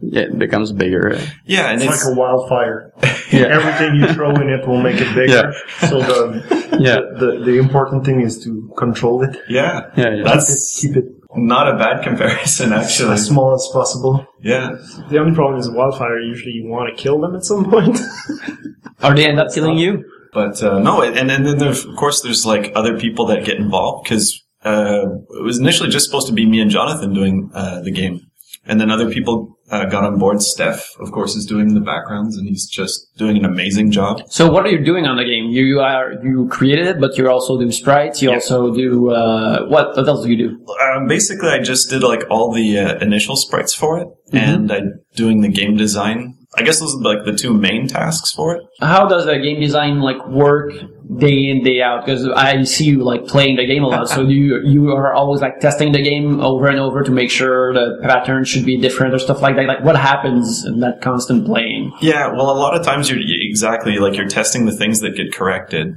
yeah, 0.00 0.22
it 0.22 0.38
becomes 0.38 0.70
bigger. 0.70 1.18
Yeah, 1.44 1.70
and 1.72 1.82
It's 1.82 1.92
it's, 1.94 2.04
like 2.06 2.14
a 2.14 2.18
wildfire. 2.18 2.92
Yeah. 3.30 3.48
Everything 3.58 3.96
you 3.96 4.06
throw 4.14 4.30
in 4.36 4.48
it 4.48 4.66
will 4.66 4.80
make 4.80 4.96
it 4.98 5.14
bigger. 5.14 5.52
So 5.80 5.98
the, 6.00 6.76
Yeah. 6.80 7.00
the 7.20 7.42
the 7.44 7.58
important 7.58 8.06
thing 8.06 8.22
is 8.22 8.42
to 8.44 8.72
control 8.78 9.22
it. 9.22 9.36
yeah, 9.50 9.90
Yeah, 9.98 10.14
yeah. 10.14 10.22
that's 10.24 10.80
Keep 10.80 10.96
it 10.96 11.04
not 11.34 11.68
a 11.68 11.76
bad 11.76 12.02
comparison 12.02 12.72
actually. 12.72 13.12
as 13.12 13.26
small 13.26 13.54
as 13.54 13.68
possible. 13.72 14.26
Yeah, 14.42 14.76
The 15.10 15.18
only 15.18 15.34
problem 15.34 15.60
is 15.60 15.70
wildfire. 15.70 16.20
Usually, 16.20 16.52
you 16.52 16.66
want 16.66 16.96
to 16.96 17.02
kill 17.02 17.20
them 17.20 17.34
at 17.34 17.44
some 17.44 17.70
point. 17.70 17.98
Or 19.02 19.14
they 19.14 19.26
end 19.26 19.38
up 19.38 19.52
killing 19.54 19.78
you? 19.78 20.04
But 20.32 20.60
uh, 20.62 20.80
no, 20.80 21.02
and 21.02 21.30
and 21.30 21.46
then 21.46 21.62
of 21.66 21.86
course 21.96 22.20
there's 22.22 22.44
like 22.44 22.72
other 22.74 22.98
people 22.98 23.26
that 23.26 23.44
get 23.44 23.58
involved 23.58 24.04
because 24.04 24.44
uh, 24.64 25.06
it 25.30 25.42
was 25.44 25.58
initially 25.58 25.88
just 25.88 26.06
supposed 26.06 26.26
to 26.26 26.32
be 26.32 26.44
me 26.46 26.60
and 26.60 26.70
Jonathan 26.70 27.14
doing 27.14 27.50
uh, 27.54 27.80
the 27.80 27.92
game, 27.92 28.20
and 28.66 28.80
then 28.80 28.90
other 28.90 29.08
people 29.10 29.57
uh, 29.70 29.84
got 29.86 30.04
on 30.04 30.18
board. 30.18 30.40
Steph, 30.42 30.94
of 31.00 31.12
course, 31.12 31.34
is 31.36 31.44
doing 31.46 31.74
the 31.74 31.80
backgrounds, 31.80 32.36
and 32.36 32.48
he's 32.48 32.66
just 32.66 33.14
doing 33.16 33.36
an 33.36 33.44
amazing 33.44 33.90
job. 33.90 34.22
So 34.28 34.50
what 34.50 34.64
are 34.66 34.70
you 34.70 34.84
doing 34.84 35.06
on 35.06 35.16
the 35.16 35.24
game? 35.24 35.46
You, 35.46 35.64
you 35.64 35.80
are 35.80 36.14
you 36.22 36.48
created 36.48 36.86
it, 36.86 37.00
but 37.00 37.16
you 37.16 37.28
also 37.28 37.58
do 37.58 37.70
sprites. 37.72 38.22
You 38.22 38.32
also 38.32 38.74
do 38.74 39.10
uh, 39.10 39.66
what? 39.66 39.96
What 39.96 40.08
else 40.08 40.24
do 40.24 40.30
you 40.30 40.36
do? 40.36 40.66
Um, 40.92 41.06
basically, 41.06 41.50
I 41.50 41.60
just 41.60 41.90
did 41.90 42.02
like 42.02 42.24
all 42.30 42.52
the 42.52 42.78
uh, 42.78 42.98
initial 42.98 43.36
sprites 43.36 43.74
for 43.74 43.98
it, 43.98 44.08
and 44.32 44.70
I'm 44.72 45.00
doing 45.14 45.40
the 45.40 45.48
game 45.48 45.76
design. 45.76 46.37
I 46.58 46.62
guess 46.62 46.80
those 46.80 46.94
are 46.94 46.98
like 46.98 47.24
the 47.24 47.32
two 47.32 47.54
main 47.54 47.86
tasks 47.86 48.32
for 48.32 48.56
it. 48.56 48.62
How 48.80 49.06
does 49.06 49.26
the 49.26 49.38
game 49.38 49.60
design 49.60 50.00
like 50.00 50.26
work 50.26 50.72
day 51.18 51.48
in 51.50 51.62
day 51.62 51.80
out? 51.80 52.04
Because 52.04 52.28
I 52.28 52.62
see 52.64 52.86
you 52.86 53.04
like 53.04 53.26
playing 53.26 53.56
the 53.56 53.66
game 53.66 53.84
a 53.84 53.86
lot. 53.86 54.08
so 54.08 54.22
you 54.28 54.60
you 54.64 54.90
are 54.90 55.14
always 55.14 55.40
like 55.40 55.60
testing 55.60 55.92
the 55.92 56.02
game 56.02 56.40
over 56.40 56.66
and 56.66 56.80
over 56.80 57.02
to 57.04 57.10
make 57.12 57.30
sure 57.30 57.72
the 57.72 57.98
pattern 58.02 58.44
should 58.44 58.66
be 58.66 58.76
different 58.76 59.14
or 59.14 59.18
stuff 59.18 59.40
like 59.40 59.54
that. 59.56 59.66
Like 59.66 59.84
what 59.84 59.96
happens 59.96 60.64
in 60.64 60.80
that 60.80 61.00
constant 61.00 61.46
playing? 61.46 61.92
Yeah, 62.00 62.32
well, 62.32 62.50
a 62.50 62.58
lot 62.58 62.74
of 62.74 62.84
times 62.84 63.08
you're 63.08 63.20
exactly 63.20 63.98
like 63.98 64.16
you're 64.16 64.28
testing 64.28 64.66
the 64.66 64.76
things 64.76 65.00
that 65.00 65.16
get 65.16 65.32
corrected. 65.32 65.94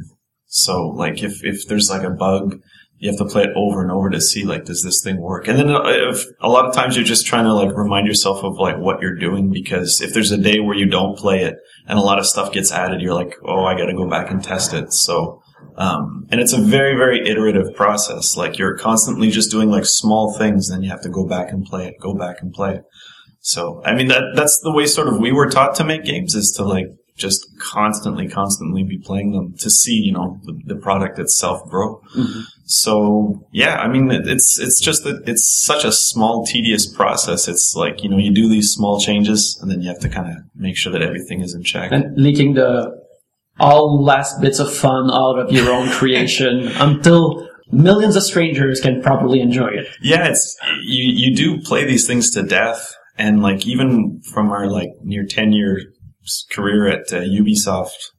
So, 0.53 0.87
like, 0.87 1.23
if 1.23 1.43
if 1.45 1.65
there's 1.67 1.89
like 1.89 2.03
a 2.03 2.09
bug, 2.09 2.59
you 3.01 3.09
have 3.09 3.17
to 3.17 3.25
play 3.25 3.41
it 3.41 3.49
over 3.55 3.81
and 3.81 3.91
over 3.91 4.11
to 4.11 4.21
see 4.21 4.43
like 4.43 4.65
does 4.65 4.83
this 4.83 5.01
thing 5.01 5.19
work. 5.19 5.47
And 5.47 5.57
then 5.57 5.71
uh, 5.71 5.81
if, 5.85 6.23
a 6.39 6.47
lot 6.47 6.67
of 6.67 6.75
times 6.75 6.95
you're 6.95 7.03
just 7.03 7.25
trying 7.25 7.45
to 7.45 7.53
like 7.53 7.75
remind 7.75 8.05
yourself 8.05 8.43
of 8.43 8.59
like 8.59 8.77
what 8.77 9.01
you're 9.01 9.15
doing 9.15 9.49
because 9.49 10.01
if 10.01 10.13
there's 10.13 10.29
a 10.29 10.37
day 10.37 10.59
where 10.59 10.77
you 10.77 10.85
don't 10.85 11.17
play 11.17 11.41
it 11.41 11.55
and 11.87 11.97
a 11.97 12.01
lot 12.01 12.19
of 12.19 12.27
stuff 12.27 12.53
gets 12.53 12.71
added, 12.71 13.01
you're 13.01 13.15
like, 13.15 13.33
oh, 13.43 13.65
I 13.65 13.75
got 13.75 13.87
to 13.87 13.95
go 13.95 14.07
back 14.07 14.29
and 14.29 14.43
test 14.43 14.73
it. 14.73 14.93
So. 14.93 15.41
Um, 15.77 16.27
and 16.29 16.41
it's 16.41 16.53
a 16.53 16.61
very, 16.61 16.95
very 16.95 17.27
iterative 17.27 17.73
process. 17.75 18.35
Like 18.35 18.57
you're 18.57 18.77
constantly 18.77 19.31
just 19.31 19.49
doing 19.49 19.69
like 19.69 19.85
small 19.85 20.35
things, 20.37 20.69
then 20.69 20.83
you 20.83 20.89
have 20.89 21.01
to 21.01 21.09
go 21.09 21.25
back 21.25 21.51
and 21.51 21.63
play 21.63 21.87
it, 21.87 21.95
go 21.99 22.13
back 22.13 22.37
and 22.41 22.51
play 22.51 22.75
it. 22.75 22.83
So, 23.39 23.81
I 23.85 23.95
mean, 23.95 24.07
that, 24.07 24.33
that's 24.35 24.59
the 24.59 24.71
way 24.71 24.85
sort 24.85 25.07
of 25.07 25.19
we 25.19 25.31
were 25.31 25.49
taught 25.49 25.75
to 25.75 25.83
make 25.83 26.03
games 26.03 26.35
is 26.35 26.51
to 26.57 26.63
like 26.63 26.87
just 27.15 27.47
constantly, 27.59 28.27
constantly 28.27 28.83
be 28.83 28.97
playing 28.97 29.31
them 29.31 29.55
to 29.59 29.69
see, 29.69 29.95
you 29.95 30.11
know, 30.11 30.39
the, 30.43 30.59
the 30.65 30.75
product 30.75 31.19
itself 31.19 31.61
grow. 31.69 32.01
So, 32.71 33.45
yeah, 33.51 33.77
I 33.77 33.87
mean, 33.87 34.09
it's, 34.11 34.59
it's 34.59 34.79
just 34.79 35.03
that 35.03 35.23
it's 35.27 35.47
such 35.63 35.83
a 35.83 35.91
small, 35.91 36.45
tedious 36.45 36.85
process. 36.85 37.47
It's 37.47 37.75
like, 37.75 38.03
you 38.03 38.09
know, 38.09 38.17
you 38.17 38.33
do 38.33 38.47
these 38.47 38.71
small 38.71 38.99
changes 38.99 39.57
and 39.61 39.69
then 39.69 39.81
you 39.81 39.89
have 39.89 39.99
to 39.99 40.09
kind 40.09 40.29
of 40.29 40.43
make 40.55 40.77
sure 40.77 40.91
that 40.93 41.01
everything 41.01 41.41
is 41.41 41.53
in 41.53 41.63
check. 41.63 41.91
And 41.91 42.15
leaking 42.17 42.53
the 42.53 43.01
all 43.59 44.03
last 44.03 44.41
bits 44.41 44.59
of 44.59 44.73
fun 44.73 45.11
out 45.11 45.37
of 45.37 45.51
your 45.51 45.71
own 45.71 45.89
creation 45.89 46.67
until 46.75 47.47
millions 47.71 48.15
of 48.15 48.23
strangers 48.23 48.79
can 48.79 49.01
properly 49.01 49.39
enjoy 49.41 49.67
it. 49.67 49.87
Yeah, 50.01 50.27
it's 50.27 50.57
you. 50.83 51.03
You 51.03 51.35
do 51.35 51.61
play 51.61 51.85
these 51.85 52.07
things 52.07 52.31
to 52.31 52.43
death, 52.43 52.95
and 53.17 53.41
like 53.41 53.65
even 53.65 54.21
from 54.21 54.51
our 54.51 54.67
like 54.67 54.89
near 55.03 55.25
ten 55.25 55.51
year 55.51 55.79
career 56.49 56.87
at 56.87 57.11
uh, 57.13 57.21
Ubisoft, 57.21 58.11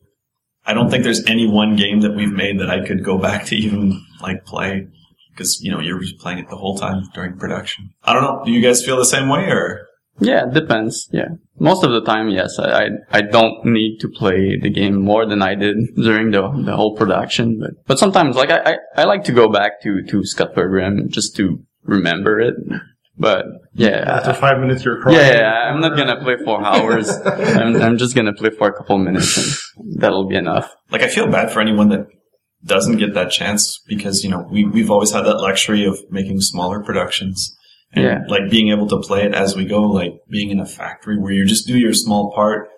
I 0.64 0.74
don't 0.74 0.90
think 0.90 1.04
there's 1.04 1.24
any 1.26 1.46
one 1.46 1.76
game 1.76 2.00
that 2.00 2.14
we've 2.14 2.32
made 2.32 2.60
that 2.60 2.70
I 2.70 2.86
could 2.86 3.04
go 3.04 3.18
back 3.18 3.46
to 3.46 3.56
even 3.56 4.04
like 4.20 4.44
play 4.44 4.86
because 5.30 5.60
you 5.62 5.70
know 5.70 5.80
you're 5.80 6.00
playing 6.18 6.38
it 6.38 6.48
the 6.48 6.56
whole 6.56 6.76
time 6.78 7.04
during 7.14 7.36
production. 7.36 7.90
I 8.04 8.12
don't 8.12 8.22
know. 8.22 8.42
Do 8.44 8.52
you 8.52 8.60
guys 8.60 8.84
feel 8.84 8.96
the 8.96 9.04
same 9.04 9.28
way 9.28 9.46
or? 9.50 9.88
Yeah, 10.20 10.46
it 10.46 10.54
depends. 10.54 11.08
Yeah. 11.10 11.28
Most 11.58 11.84
of 11.84 11.90
the 11.90 12.02
time, 12.02 12.28
yes. 12.28 12.58
I, 12.58 12.84
I, 12.84 12.88
I 13.10 13.22
don't 13.22 13.64
need 13.64 13.98
to 14.00 14.08
play 14.08 14.58
the 14.60 14.70
game 14.70 15.00
more 15.00 15.26
than 15.26 15.42
I 15.42 15.54
did 15.54 15.76
during 15.96 16.30
the, 16.30 16.42
the 16.64 16.76
whole 16.76 16.94
production. 16.96 17.58
But, 17.58 17.70
but 17.86 17.98
sometimes, 17.98 18.36
like, 18.36 18.50
I, 18.50 18.72
I, 18.72 18.76
I 18.98 19.04
like 19.04 19.24
to 19.24 19.32
go 19.32 19.48
back 19.48 19.80
to, 19.82 20.02
to 20.02 20.24
Scott 20.24 20.54
Pilgrim 20.54 21.08
just 21.08 21.34
to 21.36 21.64
remember 21.84 22.40
it. 22.40 22.54
But, 23.18 23.44
yeah. 23.74 24.04
After 24.18 24.32
five 24.34 24.58
minutes, 24.58 24.84
you're 24.84 25.00
crying. 25.02 25.18
Yeah, 25.18 25.32
yeah, 25.34 25.70
I'm 25.70 25.80
not 25.80 25.96
gonna 25.96 26.20
play 26.22 26.36
for 26.44 26.64
hours. 26.64 27.10
I'm, 27.26 27.80
I'm 27.80 27.98
just 27.98 28.14
gonna 28.14 28.32
play 28.32 28.50
for 28.50 28.68
a 28.68 28.72
couple 28.72 28.98
minutes 28.98 29.36
and 29.76 30.00
that'll 30.00 30.26
be 30.28 30.36
enough. 30.36 30.70
like 30.90 31.02
I 31.02 31.08
feel 31.08 31.28
bad 31.28 31.50
for 31.52 31.60
anyone 31.60 31.88
that 31.90 32.06
doesn't 32.64 32.96
get 32.98 33.12
that 33.14 33.30
chance 33.30 33.80
because 33.88 34.22
you 34.24 34.30
know 34.30 34.46
we 34.50 34.64
we've 34.64 34.90
always 34.90 35.10
had 35.10 35.22
that 35.22 35.38
luxury 35.38 35.84
of 35.84 35.98
making 36.10 36.40
smaller 36.40 36.80
productions 36.82 37.54
and 37.92 38.04
Yeah. 38.04 38.18
like 38.28 38.50
being 38.50 38.70
able 38.70 38.86
to 38.88 38.98
play 39.00 39.24
it 39.24 39.34
as 39.34 39.56
we 39.56 39.64
go, 39.66 39.82
like 39.82 40.14
being 40.30 40.50
in 40.50 40.60
a 40.60 40.66
factory 40.66 41.18
where 41.18 41.32
you 41.32 41.44
just 41.44 41.66
do 41.66 41.76
your 41.78 41.92
small 41.92 42.32
part. 42.32 42.68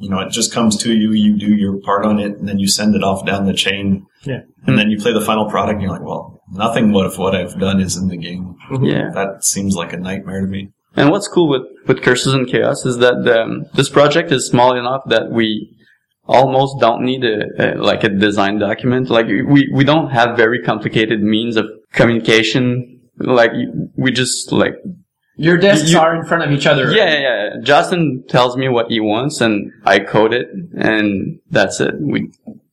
You 0.00 0.10
know, 0.10 0.20
it 0.20 0.30
just 0.30 0.52
comes 0.52 0.76
to 0.82 0.92
you, 0.92 1.12
you 1.12 1.36
do 1.38 1.52
your 1.56 1.80
part 1.80 2.04
on 2.04 2.20
it, 2.20 2.38
and 2.38 2.46
then 2.48 2.58
you 2.60 2.68
send 2.68 2.94
it 2.94 3.02
off 3.02 3.24
down 3.26 3.46
the 3.46 3.52
chain. 3.54 4.06
Yeah. 4.24 4.40
And 4.66 4.78
then 4.78 4.90
you 4.90 4.98
play 4.98 5.12
the 5.12 5.20
final 5.20 5.48
product 5.50 5.74
and 5.76 5.82
you're 5.82 5.90
like, 5.90 6.02
well, 6.04 6.37
nothing 6.52 6.92
what 6.92 7.06
if 7.06 7.18
what 7.18 7.34
I've 7.34 7.58
done 7.58 7.80
is 7.80 7.96
in 7.96 8.08
the 8.08 8.16
game. 8.16 8.56
Yeah. 8.82 9.10
That 9.14 9.44
seems 9.44 9.74
like 9.74 9.92
a 9.92 9.96
nightmare 9.98 10.40
to 10.40 10.46
me. 10.46 10.70
And 10.96 11.10
what's 11.10 11.28
cool 11.28 11.48
with, 11.48 11.62
with 11.86 12.02
Curses 12.02 12.34
and 12.34 12.48
Chaos 12.48 12.84
is 12.84 12.98
that 12.98 13.26
um, 13.28 13.66
this 13.74 13.88
project 13.88 14.32
is 14.32 14.46
small 14.48 14.76
enough 14.76 15.02
that 15.06 15.30
we 15.30 15.74
almost 16.26 16.78
don't 16.80 17.02
need 17.04 17.24
a, 17.24 17.38
a 17.58 17.66
like 17.78 18.04
a 18.04 18.08
design 18.08 18.58
document. 18.58 19.08
Like 19.10 19.26
we 19.26 19.70
we 19.72 19.84
don't 19.84 20.10
have 20.10 20.36
very 20.36 20.62
complicated 20.62 21.22
means 21.22 21.56
of 21.56 21.66
communication. 21.92 23.00
Like 23.18 23.52
we 23.96 24.10
just 24.12 24.50
like 24.52 24.74
Your 25.36 25.56
desks 25.56 25.90
You- 25.92 25.98
are 25.98 26.14
in 26.16 26.24
front 26.26 26.42
of 26.44 26.50
each 26.52 26.66
other. 26.66 26.90
yeah, 26.90 27.04
yeah, 27.14 27.20
yeah. 27.20 27.48
Justin 27.62 28.24
tells 28.28 28.56
me 28.56 28.68
what 28.68 28.88
he 28.90 29.00
wants 29.00 29.40
and 29.40 29.70
I 29.84 30.00
code 30.00 30.32
it 30.34 30.48
and 30.74 31.38
that's 31.50 31.80
it. 31.80 31.94
We, 32.00 32.30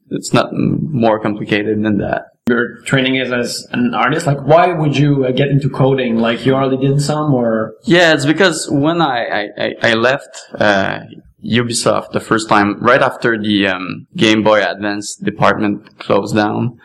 it's 0.10 0.34
not 0.34 0.50
more 0.54 1.20
complicated 1.20 1.84
than 1.84 1.98
that. 2.00 2.24
Your 2.48 2.78
training 2.84 3.16
is 3.16 3.32
as 3.32 3.66
an 3.72 3.96
artist. 3.96 4.28
Like, 4.28 4.40
why 4.40 4.72
would 4.72 4.96
you 4.96 5.26
uh, 5.26 5.32
get 5.32 5.48
into 5.48 5.68
coding? 5.68 6.18
Like, 6.18 6.46
you 6.46 6.54
already 6.54 6.78
did 6.78 7.02
some, 7.02 7.34
or 7.34 7.74
Yeah, 7.86 8.14
it's 8.14 8.28
because 8.28 8.70
when 8.70 9.02
I, 9.02 9.50
I, 9.58 9.74
I- 9.82 9.94
left, 9.96 10.46
uh, 10.54 11.00
Ubisoft 11.44 12.12
the 12.12 12.20
first 12.20 12.48
time, 12.48 12.78
right 12.82 13.02
after 13.02 13.36
the, 13.36 13.66
um, 13.70 14.06
Game 14.16 14.44
Boy 14.44 14.62
Advance 14.64 15.16
department 15.16 15.98
closed 15.98 16.36
down, 16.36 16.78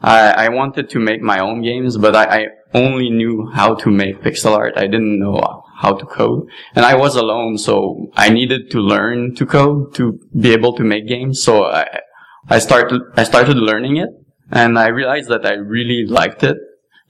I, 0.00 0.46
I 0.46 0.48
wanted 0.50 0.88
to 0.90 1.00
make 1.00 1.20
my 1.20 1.40
own 1.40 1.62
games, 1.62 1.96
but 1.96 2.14
I, 2.14 2.42
I 2.42 2.46
only 2.72 3.10
knew 3.10 3.50
how 3.52 3.74
to 3.74 3.90
make 3.90 4.22
pixel 4.22 4.56
art. 4.56 4.74
I 4.76 4.82
didn't 4.82 5.18
know 5.18 5.64
how 5.78 5.94
to 5.94 6.06
code. 6.06 6.46
And 6.76 6.86
I 6.86 6.94
was 6.94 7.16
alone, 7.16 7.58
so 7.58 8.06
I 8.14 8.28
needed 8.28 8.70
to 8.70 8.78
learn 8.78 9.34
to 9.34 9.44
code 9.44 9.96
to 9.96 10.20
be 10.38 10.52
able 10.52 10.74
to 10.74 10.84
make 10.84 11.08
games. 11.08 11.42
So 11.42 11.64
I, 11.64 12.02
I 12.48 12.60
started, 12.60 13.02
I 13.16 13.24
started 13.24 13.56
learning 13.56 13.96
it 13.96 14.10
and 14.50 14.78
I 14.78 14.88
realized 14.88 15.28
that 15.28 15.46
I 15.46 15.54
really 15.54 16.06
liked 16.06 16.42
it. 16.42 16.56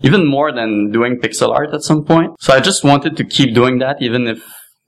Even 0.01 0.29
more 0.29 0.53
than 0.53 0.93
doing 0.93 1.19
pixel 1.19 1.51
art 1.51 1.75
at 1.75 1.83
some 1.83 2.05
point. 2.05 2.37
So 2.39 2.55
I 2.55 2.61
just 2.61 2.85
wanted 2.85 3.17
to 3.17 3.25
keep 3.25 3.53
doing 3.53 3.81
that 3.81 4.01
even 4.01 4.29
if 4.29 4.45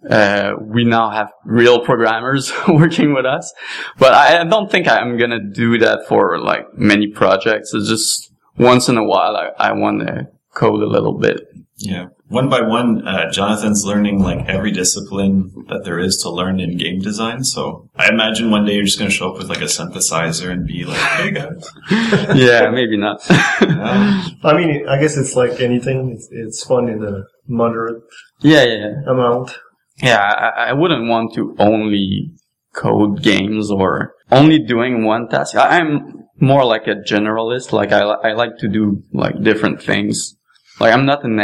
uh, 0.08 0.52
we 0.60 0.84
now 0.84 1.10
have 1.10 1.32
real 1.44 1.84
programmers 1.84 2.52
working 2.68 3.12
with 3.12 3.26
us. 3.26 3.52
But 3.98 4.14
I, 4.14 4.40
I 4.40 4.44
don't 4.44 4.70
think 4.70 4.88
I'm 4.88 5.18
gonna 5.18 5.40
do 5.40 5.78
that 5.78 6.06
for 6.06 6.38
like 6.38 6.66
many 6.74 7.08
projects. 7.08 7.74
It's 7.74 7.88
just 7.88 8.32
once 8.56 8.88
in 8.88 8.96
a 8.96 9.04
while 9.04 9.36
I, 9.36 9.50
I 9.58 9.72
want 9.72 10.06
to 10.06 10.28
code 10.54 10.82
a 10.82 10.86
little 10.86 11.18
bit. 11.18 11.40
Yeah. 11.76 12.06
One 12.30 12.48
by 12.48 12.60
one, 12.60 13.06
uh, 13.06 13.28
Jonathan's 13.32 13.84
learning 13.84 14.22
like 14.22 14.48
every 14.48 14.70
discipline 14.70 15.52
that 15.68 15.82
there 15.84 15.98
is 15.98 16.16
to 16.18 16.30
learn 16.30 16.60
in 16.60 16.76
game 16.76 17.00
design. 17.00 17.42
So 17.42 17.90
I 17.96 18.08
imagine 18.08 18.52
one 18.52 18.64
day 18.64 18.74
you're 18.74 18.84
just 18.84 19.00
going 19.00 19.10
to 19.10 19.16
show 19.16 19.32
up 19.32 19.38
with 19.38 19.48
like 19.48 19.60
a 19.60 19.64
synthesizer 19.64 20.48
and 20.48 20.64
be 20.64 20.84
like, 20.84 20.96
hey 20.96 21.32
guys. 21.32 21.68
yeah, 22.36 22.70
maybe 22.70 22.96
not. 22.96 23.20
Yeah. 23.28 24.28
I 24.44 24.56
mean, 24.56 24.88
I 24.88 25.00
guess 25.00 25.16
it's 25.16 25.34
like 25.34 25.60
anything. 25.60 26.12
It's, 26.14 26.28
it's 26.30 26.62
fun 26.62 26.88
in 26.88 27.02
a 27.04 27.24
moderate 27.48 28.04
yeah, 28.42 28.62
yeah, 28.62 28.76
yeah. 28.76 29.10
amount. 29.10 29.58
Yeah, 30.00 30.20
I, 30.20 30.70
I 30.70 30.72
wouldn't 30.72 31.08
want 31.08 31.34
to 31.34 31.56
only 31.58 32.30
code 32.72 33.24
games 33.24 33.72
or 33.72 34.14
only 34.30 34.60
doing 34.60 35.04
one 35.04 35.28
task. 35.28 35.56
I, 35.56 35.80
I'm 35.80 36.26
more 36.38 36.64
like 36.64 36.86
a 36.86 36.94
generalist. 36.94 37.72
Like 37.72 37.90
I, 37.90 38.02
I 38.02 38.32
like 38.34 38.58
to 38.58 38.68
do 38.68 39.02
like 39.12 39.42
different 39.42 39.82
things. 39.82 40.36
Like 40.78 40.94
I'm 40.94 41.04
not 41.04 41.24
an, 41.24 41.40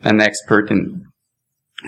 an 0.00 0.20
expert 0.20 0.70
in, 0.70 1.04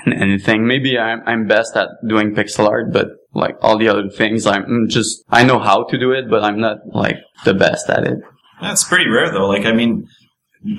in 0.07 0.13
anything. 0.13 0.67
Maybe 0.67 0.99
I'm, 0.99 1.23
I'm 1.27 1.47
best 1.47 1.77
at 1.77 1.89
doing 2.07 2.35
pixel 2.35 2.69
art, 2.69 2.93
but 2.93 3.09
like 3.35 3.57
all 3.61 3.79
the 3.79 3.89
other 3.89 4.09
things, 4.09 4.47
I'm 4.47 4.89
just, 4.89 5.25
I 5.29 5.45
know 5.45 5.59
how 5.59 5.85
to 5.85 5.99
do 5.99 6.13
it, 6.13 6.29
but 6.31 6.43
I'm 6.43 6.61
not 6.61 6.79
like 6.93 7.17
the 7.45 7.55
best 7.55 7.89
at 7.89 8.05
it. 8.05 8.19
That's 8.61 8.85
pretty 8.85 9.09
rare 9.09 9.31
though. 9.31 9.49
Like, 9.49 9.65
I 9.65 9.73
mean, 9.73 10.09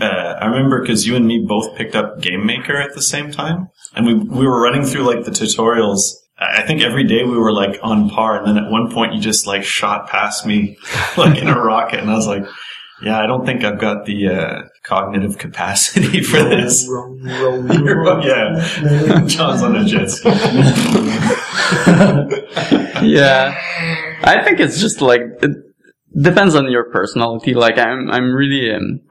uh, 0.02 0.06
I 0.06 0.46
remember 0.48 0.82
because 0.82 1.08
you 1.08 1.16
and 1.16 1.26
me 1.26 1.46
both 1.48 1.76
picked 1.78 1.96
up 1.96 2.22
Game 2.22 2.46
Maker 2.46 2.76
at 2.76 2.96
the 2.96 3.02
same 3.02 3.32
time, 3.32 3.70
and 3.96 4.06
we 4.06 4.14
we 4.14 4.46
were 4.46 4.62
running 4.62 4.84
through 4.84 5.04
like 5.04 5.24
the 5.24 5.32
tutorials. 5.32 6.16
I 6.38 6.64
think 6.64 6.82
every 6.82 7.04
day 7.06 7.24
we 7.24 7.38
were 7.38 7.52
like 7.52 7.80
on 7.82 8.10
par, 8.10 8.38
and 8.38 8.48
then 8.48 8.64
at 8.64 8.70
one 8.70 8.92
point 8.92 9.14
you 9.14 9.22
just 9.22 9.48
like 9.48 9.64
shot 9.64 10.10
past 10.10 10.46
me 10.46 10.78
like 11.18 11.38
in 11.38 11.48
a 11.48 11.58
rocket, 11.58 12.00
and 12.00 12.12
I 12.12 12.16
was 12.16 12.28
like, 12.28 12.46
"Yeah, 13.02 13.20
I 13.20 13.26
don't 13.28 13.46
think 13.46 13.64
I've 13.64 13.80
got 13.80 14.06
the 14.06 14.28
uh, 14.28 14.62
cognitive 14.84 15.38
capacity 15.38 16.22
for 16.32 16.44
this." 16.44 16.88
Wrong, 16.90 17.20
wrong, 17.24 17.68
wrong. 17.68 18.22
yeah, 18.24 19.26
John's 19.28 19.64
on 19.64 19.76
a 19.76 19.86
jet 19.86 20.10
ski. 20.10 20.30
yeah. 23.06 23.56
I 24.22 24.44
think 24.44 24.60
it's 24.60 24.80
just 24.80 25.02
like, 25.02 25.22
it 25.42 25.52
depends 26.20 26.56
on 26.56 26.70
your 26.70 26.92
personality. 26.92 27.54
Like 27.54 27.78
I'm, 27.78 28.10
I'm 28.12 28.34
really, 28.34 28.74
um, 28.74 29.02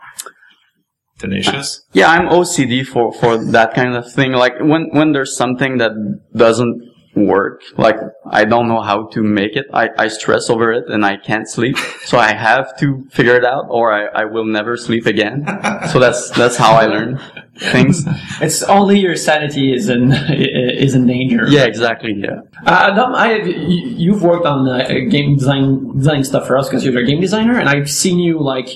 Tenacious. 1.19 1.85
Yeah, 1.93 2.11
I'm 2.11 2.29
OCD 2.29 2.87
for, 2.87 3.13
for 3.13 3.39
that 3.51 3.75
kind 3.75 3.97
of 3.97 4.11
thing. 4.13 4.33
Like 4.33 4.53
when, 4.61 4.89
when 4.93 5.13
there's 5.13 5.37
something 5.37 5.79
that 5.79 5.91
doesn't 6.37 6.81
work, 7.15 7.63
like 7.77 7.97
I 8.31 8.45
don't 8.45 8.69
know 8.69 8.81
how 8.81 9.07
to 9.09 9.23
make 9.23 9.57
it, 9.57 9.67
I, 9.73 9.91
I 9.99 10.09
stress 10.09 10.49
over 10.51 10.73
it 10.73 10.89
and 10.89 11.05
I 11.05 11.17
can't 11.17 11.49
sleep. 11.49 11.77
So 12.05 12.19
I 12.19 12.33
have 12.33 12.79
to 12.81 13.05
figure 13.11 13.35
it 13.37 13.45
out 13.45 13.67
or 13.71 13.93
I, 13.93 14.23
I 14.23 14.25
will 14.27 14.45
never 14.45 14.77
sleep 14.77 15.07
again. 15.07 15.45
So 15.91 15.99
that's, 15.99 16.31
that's 16.31 16.57
how 16.57 16.73
I 16.75 16.87
learn 16.87 17.21
things. 17.57 18.05
it's 18.41 18.63
only 18.65 19.01
your 19.01 19.17
sanity 19.17 19.73
is 19.75 19.89
in 19.89 20.13
is 20.29 20.95
in 20.95 21.07
danger. 21.07 21.45
Yeah, 21.49 21.65
exactly. 21.65 22.15
Yeah. 22.17 22.43
Uh, 22.65 22.95
Dom, 22.95 23.15
I 23.15 23.37
you- 23.37 23.89
you've 23.97 24.23
worked 24.23 24.47
on 24.47 24.69
uh, 24.69 24.87
game 25.11 25.37
design 25.37 25.97
design 25.99 26.23
stuff 26.23 26.47
for 26.47 26.57
us 26.57 26.69
because 26.69 26.85
you're 26.85 26.97
a 26.99 27.05
game 27.05 27.21
designer, 27.21 27.59
and 27.59 27.69
I've 27.69 27.91
seen 27.91 28.19
you 28.21 28.39
like 28.41 28.69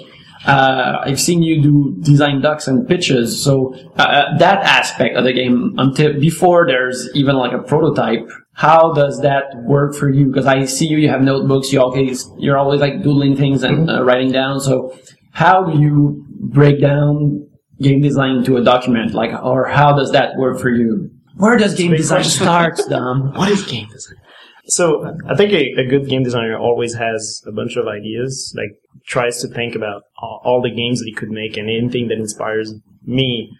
uh, 0.46 1.02
I've 1.04 1.20
seen 1.20 1.42
you 1.42 1.62
do 1.62 1.96
design 2.00 2.40
docs 2.40 2.66
and 2.66 2.86
pitches. 2.86 3.42
So 3.42 3.74
uh, 3.96 4.02
uh, 4.02 4.38
that 4.38 4.64
aspect 4.64 5.16
of 5.16 5.24
the 5.24 5.32
game 5.32 5.74
until 5.78 6.18
before 6.18 6.66
there's 6.66 7.08
even 7.14 7.36
like 7.36 7.52
a 7.52 7.62
prototype. 7.62 8.28
How 8.54 8.92
does 8.92 9.20
that 9.22 9.44
work 9.64 9.94
for 9.94 10.10
you? 10.10 10.26
Because 10.26 10.46
I 10.46 10.64
see 10.66 10.86
you, 10.86 10.98
you 10.98 11.08
have 11.08 11.22
notebooks. 11.22 11.72
You 11.72 11.80
always 11.80 12.30
you're 12.38 12.58
always 12.58 12.80
like 12.80 13.02
doodling 13.02 13.36
things 13.36 13.62
and 13.62 13.88
uh, 13.88 14.04
writing 14.04 14.30
down. 14.30 14.60
So 14.60 14.98
how 15.32 15.64
do 15.64 15.80
you 15.80 16.26
break 16.28 16.80
down 16.80 17.48
game 17.80 18.02
design 18.02 18.36
into 18.36 18.56
a 18.56 18.62
document? 18.62 19.14
Like, 19.14 19.32
or 19.42 19.68
how 19.68 19.96
does 19.96 20.12
that 20.12 20.36
work 20.36 20.60
for 20.60 20.70
you? 20.70 21.10
Where 21.36 21.56
does 21.56 21.74
game 21.74 21.92
design 21.92 22.24
start, 22.24 22.78
Dom? 22.90 23.32
What 23.34 23.48
is 23.48 23.64
game 23.64 23.88
design? 23.88 24.18
So 24.66 25.04
I 25.28 25.34
think 25.34 25.52
a, 25.52 25.80
a 25.80 25.86
good 25.86 26.08
game 26.08 26.22
designer 26.22 26.56
always 26.56 26.94
has 26.94 27.42
a 27.46 27.52
bunch 27.52 27.76
of 27.76 27.88
ideas, 27.88 28.54
like 28.56 28.70
tries 29.06 29.40
to 29.42 29.48
think 29.48 29.74
about 29.74 30.02
all, 30.20 30.62
the 30.62 30.70
games 30.70 31.00
that 31.00 31.06
he 31.06 31.12
could 31.12 31.30
make 31.30 31.56
and 31.56 31.68
anything 31.68 32.08
that 32.08 32.18
inspires 32.18 32.72
me 33.04 33.50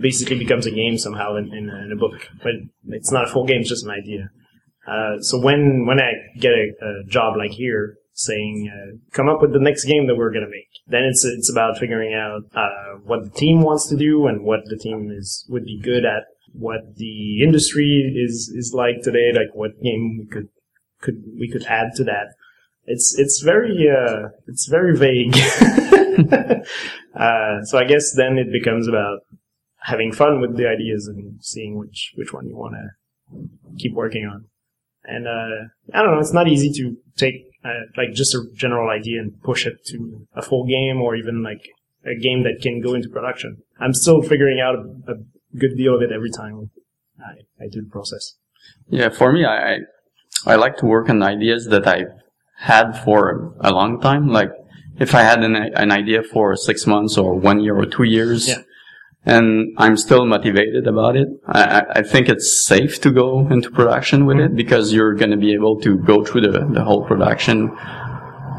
basically 0.00 0.38
becomes 0.38 0.66
a 0.66 0.70
game 0.70 0.96
somehow 0.96 1.36
in, 1.36 1.52
in, 1.52 1.68
a, 1.68 1.84
in 1.84 1.92
a 1.92 1.96
book. 1.96 2.28
But 2.42 2.52
it's 2.88 3.12
not 3.12 3.24
a 3.24 3.32
full 3.32 3.46
game, 3.46 3.60
it's 3.60 3.68
just 3.68 3.84
an 3.84 3.90
idea. 3.90 4.30
Uh, 4.86 5.20
so 5.20 5.38
when, 5.38 5.86
when 5.86 6.00
I 6.00 6.12
get 6.38 6.52
a, 6.52 6.72
a 6.82 7.04
job 7.06 7.36
like 7.36 7.50
here 7.50 7.98
saying, 8.14 8.70
uh, 8.72 8.96
come 9.12 9.28
up 9.28 9.42
with 9.42 9.52
the 9.52 9.60
next 9.60 9.84
game 9.84 10.06
that 10.06 10.16
we're 10.16 10.32
going 10.32 10.44
to 10.44 10.50
make, 10.50 10.68
then 10.86 11.04
it's, 11.04 11.24
it's 11.24 11.50
about 11.50 11.78
figuring 11.78 12.14
out, 12.14 12.42
uh, 12.54 12.98
what 13.04 13.24
the 13.24 13.30
team 13.30 13.60
wants 13.60 13.88
to 13.88 13.96
do 13.96 14.26
and 14.26 14.42
what 14.42 14.60
the 14.66 14.76
team 14.76 15.10
is, 15.10 15.46
would 15.50 15.64
be 15.64 15.80
good 15.82 16.04
at 16.04 16.24
what 16.52 16.96
the 16.96 17.42
industry 17.42 18.14
is 18.16 18.52
is 18.54 18.72
like 18.74 19.02
today, 19.02 19.32
like 19.32 19.54
what 19.54 19.80
game 19.82 20.18
we 20.18 20.26
could 20.26 20.48
could 21.00 21.22
we 21.38 21.48
could 21.50 21.64
add 21.64 21.94
to 21.96 22.04
that. 22.04 22.34
It's 22.84 23.18
it's 23.18 23.40
very 23.40 23.88
uh, 23.88 24.28
it's 24.46 24.66
very 24.66 24.96
vague. 24.96 25.36
uh, 27.14 27.62
so 27.64 27.78
I 27.78 27.84
guess 27.84 28.14
then 28.14 28.38
it 28.38 28.52
becomes 28.52 28.88
about 28.88 29.20
having 29.82 30.12
fun 30.12 30.40
with 30.40 30.56
the 30.56 30.68
ideas 30.68 31.06
and 31.06 31.42
seeing 31.42 31.78
which 31.78 32.12
which 32.16 32.32
one 32.32 32.46
you 32.46 32.56
want 32.56 32.74
to 32.74 33.78
keep 33.78 33.94
working 33.94 34.26
on. 34.26 34.46
And 35.04 35.26
uh, 35.26 35.68
I 35.94 36.02
don't 36.02 36.12
know, 36.12 36.20
it's 36.20 36.32
not 36.32 36.48
easy 36.48 36.72
to 36.72 36.96
take 37.16 37.46
uh, 37.64 37.86
like 37.96 38.12
just 38.12 38.34
a 38.34 38.44
general 38.54 38.90
idea 38.90 39.20
and 39.20 39.40
push 39.42 39.66
it 39.66 39.84
to 39.86 40.26
a 40.34 40.42
full 40.42 40.66
game 40.66 41.00
or 41.00 41.16
even 41.16 41.42
like 41.42 41.68
a 42.04 42.14
game 42.14 42.42
that 42.44 42.60
can 42.62 42.80
go 42.80 42.94
into 42.94 43.08
production. 43.08 43.58
I'm 43.78 43.94
still 43.94 44.22
figuring 44.22 44.60
out 44.60 44.76
a, 44.76 45.12
a 45.12 45.14
good 45.58 45.76
deal 45.76 45.94
of 45.94 46.02
it 46.02 46.12
every 46.12 46.30
time 46.30 46.70
I, 47.18 47.64
I 47.64 47.68
do 47.68 47.82
the 47.82 47.90
process. 47.90 48.36
Yeah, 48.88 49.08
for 49.08 49.32
me, 49.32 49.44
I, 49.44 49.78
I 50.46 50.56
like 50.56 50.76
to 50.78 50.86
work 50.86 51.08
on 51.08 51.22
ideas 51.22 51.66
that 51.66 51.86
I've 51.86 52.12
had 52.58 52.92
for 53.04 53.54
a 53.60 53.72
long 53.72 54.00
time. 54.00 54.28
Like 54.28 54.50
if 54.98 55.14
I 55.14 55.22
had 55.22 55.42
an 55.42 55.56
an 55.56 55.90
idea 55.90 56.22
for 56.22 56.56
six 56.56 56.86
months 56.86 57.16
or 57.16 57.34
one 57.34 57.60
year 57.60 57.76
or 57.76 57.86
two 57.86 58.04
years, 58.04 58.48
Yeah. 58.48 58.62
and 59.24 59.74
I'm 59.78 59.96
still 59.96 60.26
motivated 60.26 60.86
about 60.86 61.16
it, 61.16 61.28
I, 61.46 61.82
I- 61.96 62.02
think 62.02 62.28
it's 62.28 62.64
safe 62.64 63.00
to 63.02 63.10
go 63.10 63.48
into 63.48 63.70
production 63.70 64.26
with 64.26 64.38
it 64.38 64.48
mm-hmm. 64.48 64.56
because 64.56 64.92
you're 64.92 65.14
going 65.14 65.30
to 65.30 65.36
be 65.36 65.52
able 65.54 65.80
to 65.80 65.96
go 65.98 66.24
through 66.24 66.42
the 66.42 66.66
the 66.76 66.84
whole 66.84 67.04
production 67.04 67.76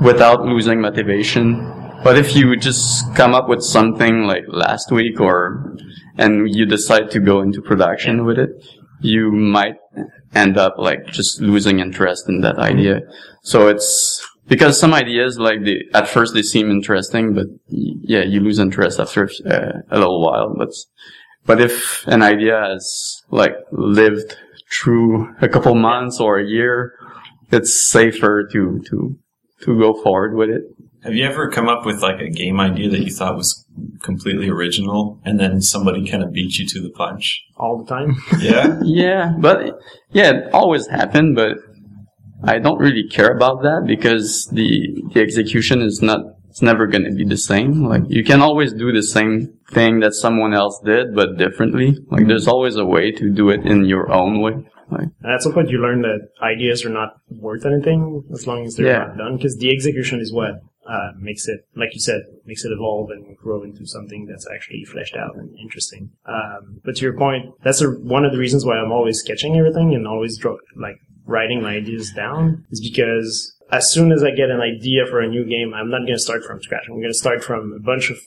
without 0.02 0.46
losing 0.46 0.82
motivation. 0.82 1.81
But 2.04 2.18
if 2.18 2.36
you 2.36 2.56
just 2.56 3.14
come 3.16 3.36
up 3.36 3.48
with 3.48 3.62
something 3.62 4.24
like 4.24 4.44
last 4.48 4.92
week 4.92 5.20
or 5.20 5.76
and 6.18 6.54
you 6.54 6.66
decide 6.66 7.12
to 7.12 7.20
go 7.20 7.42
into 7.42 7.62
production 7.62 8.26
with 8.26 8.40
it, 8.40 8.50
you 9.02 9.32
might 9.32 9.76
end 10.34 10.58
up 10.58 10.76
like 10.78 11.08
just 11.08 11.42
losing 11.42 11.80
interest 11.80 12.28
in 12.28 12.42
that 12.42 12.58
idea. 12.58 13.02
So 13.44 13.68
it's 13.68 14.26
because 14.48 14.80
some 14.80 14.94
ideas 14.94 15.38
like 15.38 15.64
the 15.64 15.78
at 15.94 16.08
first 16.08 16.34
they 16.34 16.42
seem 16.42 16.72
interesting, 16.72 17.34
but 17.34 17.48
yeah, 17.68 18.24
you 18.24 18.40
lose 18.40 18.60
interest 18.60 19.00
after 19.00 19.30
uh, 19.46 19.82
a 19.90 20.00
little 20.00 20.22
while. 20.24 20.54
But 20.58 20.70
but 21.46 21.62
if 21.62 22.06
an 22.08 22.22
idea 22.22 22.60
has 22.60 23.24
like 23.30 23.56
lived 23.72 24.38
through 24.72 25.36
a 25.42 25.50
couple 25.50 25.76
months 25.76 26.20
or 26.20 26.40
a 26.40 26.48
year, 26.48 26.94
it's 27.52 27.90
safer 27.90 28.48
to 28.52 28.82
to 28.90 29.18
to 29.62 29.80
go 29.80 29.94
forward 30.02 30.36
with 30.36 30.50
it. 30.50 30.64
Have 31.04 31.16
you 31.16 31.26
ever 31.26 31.50
come 31.50 31.68
up 31.68 31.86
with 31.86 32.02
like 32.02 32.20
a 32.20 32.30
game 32.30 32.60
idea 32.60 32.90
that 32.90 33.00
you 33.00 33.12
thought 33.12 33.36
was 33.36 33.66
completely 34.04 34.50
original 34.50 35.20
and 35.26 35.40
then 35.40 35.62
somebody 35.62 36.08
kind 36.08 36.24
of 36.24 36.32
beat 36.32 36.58
you 36.58 36.68
to 36.68 36.82
the 36.82 36.92
punch? 36.92 37.44
all 37.62 37.78
the 37.78 37.86
time. 37.86 38.16
Yeah? 38.40 38.80
Yeah, 38.84 39.34
but 39.40 39.80
yeah, 40.12 40.32
it 40.32 40.54
always 40.54 40.88
happened, 40.88 41.36
but 41.36 41.58
I 42.44 42.58
don't 42.58 42.80
really 42.80 43.08
care 43.08 43.32
about 43.32 43.62
that 43.62 43.84
because 43.86 44.48
the 44.52 44.70
the 45.14 45.22
execution 45.22 45.82
is 45.82 46.02
not 46.02 46.22
it's 46.50 46.62
never 46.62 46.86
going 46.88 47.06
to 47.06 47.12
be 47.12 47.24
the 47.24 47.38
same. 47.38 47.86
Like 47.86 48.04
you 48.10 48.24
can 48.26 48.42
always 48.42 48.74
do 48.74 48.92
the 48.92 49.04
same 49.04 49.54
thing 49.70 50.02
that 50.02 50.14
someone 50.14 50.54
else 50.54 50.82
did 50.84 51.16
but 51.16 51.38
differently. 51.38 51.96
Like 52.10 52.28
there's 52.28 52.48
always 52.48 52.76
a 52.76 52.86
way 52.86 53.12
to 53.12 53.30
do 53.30 53.50
it 53.52 53.62
in 53.66 53.86
your 53.86 54.12
own 54.12 54.42
way. 54.42 54.56
Like 54.92 55.08
And 55.24 55.32
at 55.34 55.42
some 55.42 55.54
point, 55.54 55.70
you 55.70 55.80
learn 55.82 56.02
that 56.02 56.30
ideas 56.42 56.86
are 56.86 56.90
not 56.90 57.14
worth 57.30 57.66
anything 57.66 58.24
as 58.34 58.46
long 58.48 58.66
as 58.66 58.76
they're 58.76 58.88
Yeah. 58.88 58.98
not 59.08 59.18
done, 59.18 59.36
because 59.38 59.58
the 59.58 59.72
execution 59.72 60.20
is 60.20 60.32
what 60.34 60.56
uh, 60.88 61.12
makes 61.20 61.48
it, 61.48 61.62
like 61.76 61.94
you 61.94 62.00
said, 62.02 62.22
makes 62.46 62.66
it 62.66 62.72
evolve 62.72 63.12
and 63.12 63.38
grow 63.38 63.62
into 63.64 63.86
something 63.86 64.26
that's 64.26 64.48
actually 64.54 64.84
fleshed 64.84 65.16
out 65.16 65.36
and 65.38 65.56
interesting. 65.60 66.10
Um, 66.26 66.82
but 66.84 66.96
to 66.98 67.02
your 67.04 67.16
point, 67.16 67.46
that's 67.64 67.82
a, 67.82 67.88
one 67.90 68.26
of 68.26 68.32
the 68.34 68.40
reasons 68.40 68.66
why 68.66 68.78
I'm 68.78 68.92
always 68.92 69.20
sketching 69.20 69.56
everything 69.58 69.94
and 69.94 70.08
always 70.08 70.38
draw, 70.38 70.58
like 70.76 70.98
writing 71.26 71.62
my 71.62 71.76
ideas 71.76 72.12
down, 72.12 72.66
is 72.72 72.82
because 72.82 73.56
as 73.72 73.90
soon 73.92 74.12
as 74.12 74.24
I 74.24 74.32
get 74.32 74.50
an 74.50 74.60
idea 74.60 75.06
for 75.10 75.22
a 75.22 75.28
new 75.30 75.46
game, 75.46 75.74
I'm 75.74 75.90
not 75.90 76.00
going 76.00 76.14
to 76.16 76.20
start 76.20 76.44
from 76.44 76.62
scratch. 76.62 76.86
I'm 76.90 76.96
going 77.00 77.12
to 77.14 77.14
start 77.26 77.44
from 77.44 77.74
a 77.74 77.80
bunch 77.80 78.10
of 78.10 78.18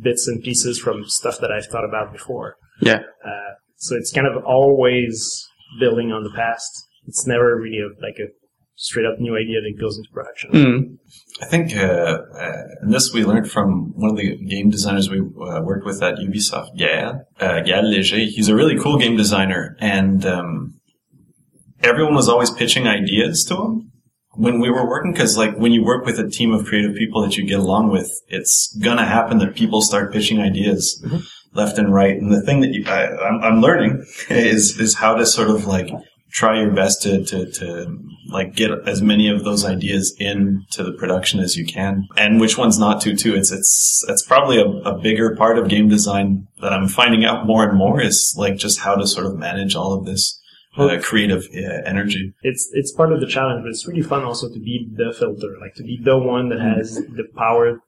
bits 0.00 0.26
and 0.28 0.42
pieces 0.42 0.78
from 0.78 1.04
stuff 1.06 1.40
that 1.40 1.50
I've 1.52 1.66
thought 1.66 1.84
about 1.84 2.12
before. 2.12 2.56
yeah, 2.80 3.00
Uh, 3.24 3.52
so 3.76 3.96
it's 3.96 4.12
kind 4.12 4.26
of 4.28 4.42
always 4.44 5.46
building 5.78 6.12
on 6.12 6.22
the 6.22 6.32
past. 6.34 6.86
It's 7.06 7.26
never 7.26 7.56
really 7.56 7.80
a, 7.80 8.02
like 8.02 8.18
a 8.18 8.28
straight 8.74 9.06
up 9.06 9.18
new 9.18 9.36
idea 9.36 9.60
that 9.60 9.80
goes 9.80 9.96
into 9.96 10.10
production. 10.12 10.50
Mm. 10.50 10.98
I 11.40 11.46
think, 11.46 11.76
uh, 11.76 12.18
uh, 12.36 12.62
and 12.80 12.92
this 12.92 13.12
we 13.12 13.24
learned 13.24 13.50
from 13.50 13.92
one 13.94 14.10
of 14.10 14.16
the 14.16 14.36
game 14.44 14.70
designers 14.70 15.10
we 15.10 15.18
uh, 15.18 15.62
worked 15.62 15.84
with 15.84 16.02
at 16.02 16.16
Ubisoft, 16.16 16.76
Gael, 16.76 17.26
uh, 17.40 17.60
Gael 17.60 17.84
Léger. 17.84 18.26
He's 18.26 18.48
a 18.48 18.54
really 18.54 18.78
cool 18.78 18.98
game 18.98 19.16
designer, 19.16 19.76
and 19.80 20.24
um, 20.24 20.74
everyone 21.82 22.14
was 22.14 22.28
always 22.28 22.50
pitching 22.50 22.86
ideas 22.86 23.44
to 23.44 23.56
him 23.56 23.92
when 24.34 24.60
we 24.60 24.70
were 24.70 24.88
working. 24.88 25.12
Because, 25.12 25.36
like, 25.36 25.56
when 25.58 25.72
you 25.72 25.84
work 25.84 26.04
with 26.04 26.18
a 26.18 26.28
team 26.28 26.52
of 26.52 26.64
creative 26.64 26.96
people 26.96 27.22
that 27.22 27.36
you 27.36 27.44
get 27.44 27.58
along 27.58 27.90
with, 27.90 28.10
it's 28.28 28.76
gonna 28.82 29.06
happen 29.06 29.38
that 29.38 29.54
people 29.54 29.82
start 29.82 30.12
pitching 30.12 30.40
ideas 30.40 31.04
left 31.54 31.78
and 31.78 31.92
right. 31.92 32.16
And 32.16 32.32
the 32.32 32.42
thing 32.42 32.60
that 32.60 32.72
you, 32.72 32.84
I, 32.86 33.16
I'm, 33.16 33.42
I'm 33.42 33.60
learning 33.60 34.04
is 34.28 34.78
is 34.78 34.96
how 34.96 35.14
to 35.14 35.26
sort 35.26 35.50
of 35.50 35.66
like 35.66 35.90
try 36.32 36.58
your 36.60 36.70
best 36.70 37.02
to, 37.02 37.22
to, 37.24 37.50
to 37.52 37.98
like 38.28 38.54
get 38.54 38.70
as 38.88 39.02
many 39.02 39.28
of 39.28 39.44
those 39.44 39.66
ideas 39.66 40.16
into 40.18 40.82
the 40.82 40.92
production 40.92 41.40
as 41.40 41.56
you 41.56 41.66
can 41.66 42.08
and 42.16 42.40
which 42.40 42.56
ones 42.56 42.78
not 42.78 43.02
to 43.02 43.14
too. 43.14 43.34
It's, 43.34 43.52
it's, 43.52 44.02
it's 44.08 44.22
probably 44.22 44.58
a, 44.58 44.64
a 44.64 44.98
bigger 44.98 45.36
part 45.36 45.58
of 45.58 45.68
game 45.68 45.88
design 45.88 46.48
that 46.62 46.72
I'm 46.72 46.88
finding 46.88 47.26
out 47.26 47.46
more 47.46 47.68
and 47.68 47.76
more 47.76 48.00
is 48.00 48.34
like 48.36 48.56
just 48.56 48.80
how 48.80 48.94
to 48.94 49.06
sort 49.06 49.26
of 49.26 49.36
manage 49.36 49.76
all 49.76 49.92
of 49.92 50.06
this 50.06 50.40
uh, 50.78 50.98
creative 51.02 51.46
uh, 51.54 51.82
energy. 51.84 52.32
It's 52.42 52.70
it's 52.72 52.92
part 52.92 53.12
of 53.12 53.20
the 53.20 53.26
challenge, 53.26 53.62
but 53.62 53.68
it's 53.68 53.86
really 53.86 54.02
fun 54.02 54.24
also 54.24 54.48
to 54.48 54.58
be 54.58 54.88
the 54.90 55.12
filter, 55.12 55.58
like 55.60 55.74
to 55.74 55.82
be 55.82 56.00
the 56.02 56.16
one 56.16 56.48
that 56.48 56.60
has 56.60 56.94
the 56.94 57.24
power, 57.36 57.80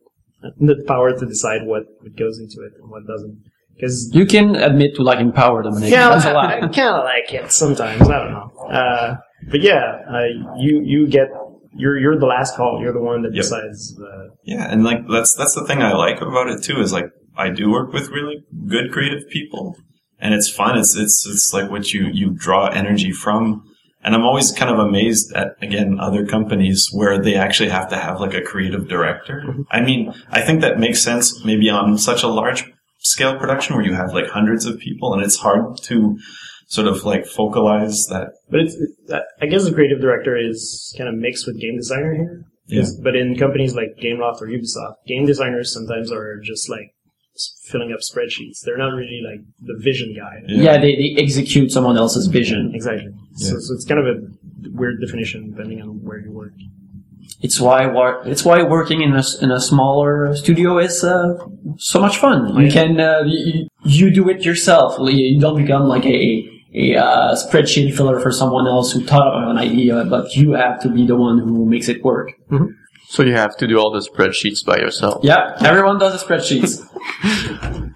the 0.42 0.85
power 0.87 1.18
to 1.18 1.24
decide 1.24 1.66
what 1.66 1.87
goes 2.14 2.38
into 2.38 2.61
it 2.61 2.74
and 2.79 2.90
what 2.90 3.07
doesn't. 3.07 3.42
Because 3.74 4.10
You 4.14 4.24
can 4.26 4.56
admit 4.56 4.94
to 4.96 5.02
liking 5.02 5.32
power, 5.32 5.62
Dominic. 5.62 5.90
yeah, 5.90 6.10
That's 6.10 6.24
a 6.26 6.30
I 6.30 6.32
lot. 6.32 6.46
I 6.50 6.60
kind 6.68 6.78
of 6.96 7.04
like 7.04 7.32
it 7.32 7.50
sometimes. 7.52 8.08
I 8.08 8.18
don't 8.22 8.32
know, 8.32 8.50
uh, 8.70 9.16
but 9.50 9.60
yeah, 9.62 9.98
uh, 10.08 10.24
you 10.56 10.80
you 10.84 11.06
get 11.08 11.28
you're 11.76 11.98
you're 11.98 12.18
the 12.18 12.26
last 12.26 12.56
call. 12.56 12.80
You're 12.80 12.92
the 12.92 13.00
one 13.02 13.22
that 13.22 13.34
Yep. 13.34 13.42
decides. 13.42 13.98
Uh, 13.98 14.28
Yeah, 14.44 14.70
and 14.70 14.84
like 14.84 15.00
that's 15.08 15.34
that's 15.34 15.54
the 15.54 15.64
thing 15.66 15.82
I 15.82 15.92
like 15.92 16.20
about 16.20 16.48
it 16.48 16.62
too 16.62 16.80
is 16.80 16.92
like 16.92 17.06
I 17.37 17.50
do 17.50 17.70
work 17.70 17.92
with 17.92 18.08
really 18.10 18.44
good 18.68 18.92
creative 18.92 19.28
people, 19.28 19.76
and 20.20 20.34
it's 20.34 20.48
fun. 20.48 20.78
It's 20.78 20.96
it's 20.96 21.26
it's 21.26 21.52
like 21.52 21.68
what 21.70 21.92
you 21.92 22.06
you 22.12 22.30
draw 22.30 22.68
energy 22.68 23.10
from, 23.10 23.64
and 24.04 24.14
I'm 24.14 24.22
always 24.24 24.52
kind 24.52 24.70
of 24.70 24.78
amazed 24.78 25.32
at 25.34 25.56
again 25.60 25.98
other 25.98 26.24
companies 26.24 26.88
where 26.92 27.18
they 27.20 27.34
actually 27.34 27.70
have 27.70 27.88
to 27.88 27.96
have 27.96 28.20
like 28.20 28.34
a 28.34 28.40
creative 28.40 28.87
director. 28.88 29.42
I 29.70 29.80
mean, 29.80 30.14
I 30.30 30.42
think 30.42 30.60
that 30.60 30.78
makes 30.78 31.02
sense 31.02 31.44
maybe 31.44 31.68
on 31.70 31.98
such 31.98 32.22
a 32.22 32.28
large 32.28 32.70
scale 33.05 33.38
production 33.38 33.77
where 33.77 33.85
you 33.85 33.95
have 33.95 34.12
like 34.12 34.27
hundreds 34.29 34.64
of 34.67 34.79
people, 34.79 35.14
and 35.14 35.23
it's 35.23 35.37
hard 35.37 35.77
to 35.85 36.19
sort 36.67 36.87
of 36.88 37.05
like 37.05 37.27
focalize 37.27 38.07
that. 38.07 38.29
But 38.51 38.61
it's, 38.61 38.75
it, 38.75 39.23
I 39.40 39.47
guess 39.47 39.64
the 39.64 39.73
creative 39.73 40.01
director 40.01 40.37
is 40.37 40.95
kind 40.99 41.09
of 41.09 41.14
mixed 41.14 41.47
with 41.47 41.61
game 41.61 41.77
designer 41.77 42.14
here. 42.14 42.45
Yeah. 42.67 42.81
'Cause- 42.81 42.97
But 42.97 43.14
in 43.14 43.37
companies 43.37 43.75
like 43.77 43.97
Gameloft 44.03 44.40
or 44.40 44.49
Ubisoft, 44.49 44.95
game 45.07 45.27
designers 45.27 45.73
sometimes 45.73 46.11
are 46.11 46.40
just 46.43 46.69
like 46.71 46.95
filling 47.64 47.93
up 47.93 47.99
spreadsheets. 48.01 48.61
They're 48.64 48.79
not 48.79 48.95
really 48.95 49.21
like 49.29 49.40
the 49.61 49.77
vision 49.83 50.14
guy. 50.17 50.43
Yeah, 50.47 50.79
they, 50.79 50.95
they 50.97 51.14
execute 51.23 51.71
someone 51.73 51.99
else's 51.99 52.27
vision. 52.29 52.73
Exactly. 52.75 53.11
So, 53.37 53.55
Yeah. 53.55 53.61
so 53.61 53.75
it's 53.75 53.85
kind 53.85 54.01
of 54.01 54.07
a 54.07 54.21
weird 54.73 55.01
definition 55.05 55.51
depending 55.51 55.83
on 55.83 55.88
where 56.03 56.19
you 56.21 56.31
work. 56.33 56.53
It's 57.40 57.60
why 57.60 57.80
it's 58.24 58.44
why 58.44 58.62
working 58.62 59.02
in 59.02 59.12
a 59.14 59.22
in 59.42 59.50
a 59.50 59.60
smaller 59.60 60.34
studio 60.34 60.78
is 60.78 61.04
uh, 61.04 61.34
so 61.78 62.00
much 62.00 62.16
fun. 62.18 62.56
You 62.56 62.64
Yeah. 62.66 62.72
can 62.72 63.00
uh, 63.00 63.22
you, 63.26 63.68
you 63.84 64.10
do 64.10 64.28
it 64.30 64.44
yourself. 64.44 64.96
You 64.98 65.10
you 65.34 65.40
don't 65.40 65.56
become 65.60 65.84
like 65.88 66.06
a 66.06 66.20
a 66.74 66.96
uh, 66.96 67.37
spreadsheet 67.37 67.94
filler 67.96 68.18
for 68.20 68.32
someone 68.32 68.66
else 68.66 68.92
who 68.92 69.00
thought 69.04 69.28
of 69.34 69.48
an 69.50 69.58
idea, 69.58 70.04
but 70.04 70.34
you 70.34 70.52
have 70.54 70.80
to 70.82 70.88
be 70.88 71.06
the 71.06 71.16
one 71.16 71.38
who 71.38 71.64
makes 71.66 71.88
it 71.88 72.02
work. 72.02 72.32
So 73.08 73.22
you 73.22 73.34
have 73.34 73.56
to 73.58 73.66
do 73.66 73.78
all 73.78 73.92
the 73.92 74.00
spreadsheets 74.00 74.64
by 74.64 74.78
yourself. 74.78 75.22
Yeah, 75.22 75.54
everyone 75.60 75.98
does 75.98 76.12
the 76.16 76.22
spreadsheets. 76.26 76.72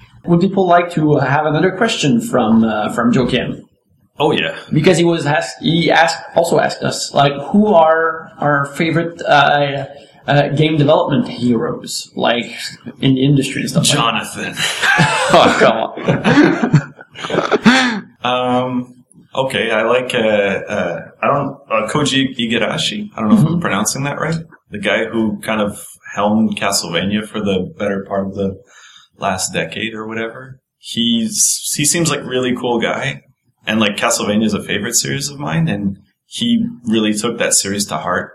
Would 0.27 0.41
people 0.41 0.67
like 0.67 0.91
to 0.93 1.17
have 1.17 1.47
another 1.47 1.71
question 1.77 2.21
from 2.21 2.63
uh, 2.65 2.93
from 2.93 3.13
Joe 3.13 3.27
Kim? 3.27 3.68
Oh 4.21 4.33
yeah, 4.33 4.59
Because 4.73 4.99
he 4.99 5.05
was 5.05 5.27
asked, 5.27 5.59
he 5.63 5.91
asked 5.91 6.17
also 6.35 6.59
asked 6.59 6.83
us 6.83 7.13
like 7.15 7.33
who 7.53 7.69
are 7.69 8.33
our 8.39 8.65
favorite 8.67 9.23
uh, 9.23 9.87
uh, 10.27 10.49
game 10.49 10.77
development 10.77 11.29
heroes, 11.29 12.11
like 12.17 12.47
in 13.01 13.15
the 13.15 13.25
industry 13.25 13.63
and 13.63 13.71
stuff. 13.71 13.85
like. 13.85 13.97
Jonathan. 13.97 14.55
Oh, 15.31 15.57
come 15.61 15.77
on. 15.77 16.95
Um, 18.25 19.05
okay, 19.35 19.71
I 19.71 19.83
like, 19.83 20.13
uh, 20.15 20.19
uh, 20.19 21.11
I 21.23 21.27
don't, 21.27 21.57
uh, 21.71 21.89
Koji 21.89 22.37
Igarashi. 22.37 23.09
I 23.15 23.21
don't 23.21 23.31
know 23.31 23.39
if 23.39 23.47
I'm 23.47 23.61
pronouncing 23.61 24.03
that 24.05 24.19
right. 24.19 24.37
The 24.71 24.79
guy 24.81 25.05
who 25.07 25.39
kind 25.41 25.61
of 25.61 25.87
helmed 26.15 26.57
Castlevania 26.59 27.27
for 27.27 27.41
the 27.41 27.73
better 27.79 28.05
part 28.09 28.27
of 28.27 28.35
the 28.35 28.61
last 29.19 29.53
decade 29.53 29.95
or 29.95 30.07
whatever. 30.07 30.61
He's, 30.79 31.73
he 31.77 31.85
seems 31.85 32.11
like 32.11 32.21
really 32.25 32.55
cool 32.57 32.81
guy. 32.81 33.23
And 33.69 33.81
like 33.81 33.97
Castlevania 33.97 34.47
is 34.47 34.55
a 34.55 34.63
favorite 34.63 34.95
series 34.95 35.29
of 35.29 35.39
mine 35.39 35.69
and 35.69 35.99
he 36.25 36.65
really 36.85 37.13
took 37.13 37.39
that 37.39 37.53
series 37.53 37.85
to 37.87 37.99
heart. 37.99 38.33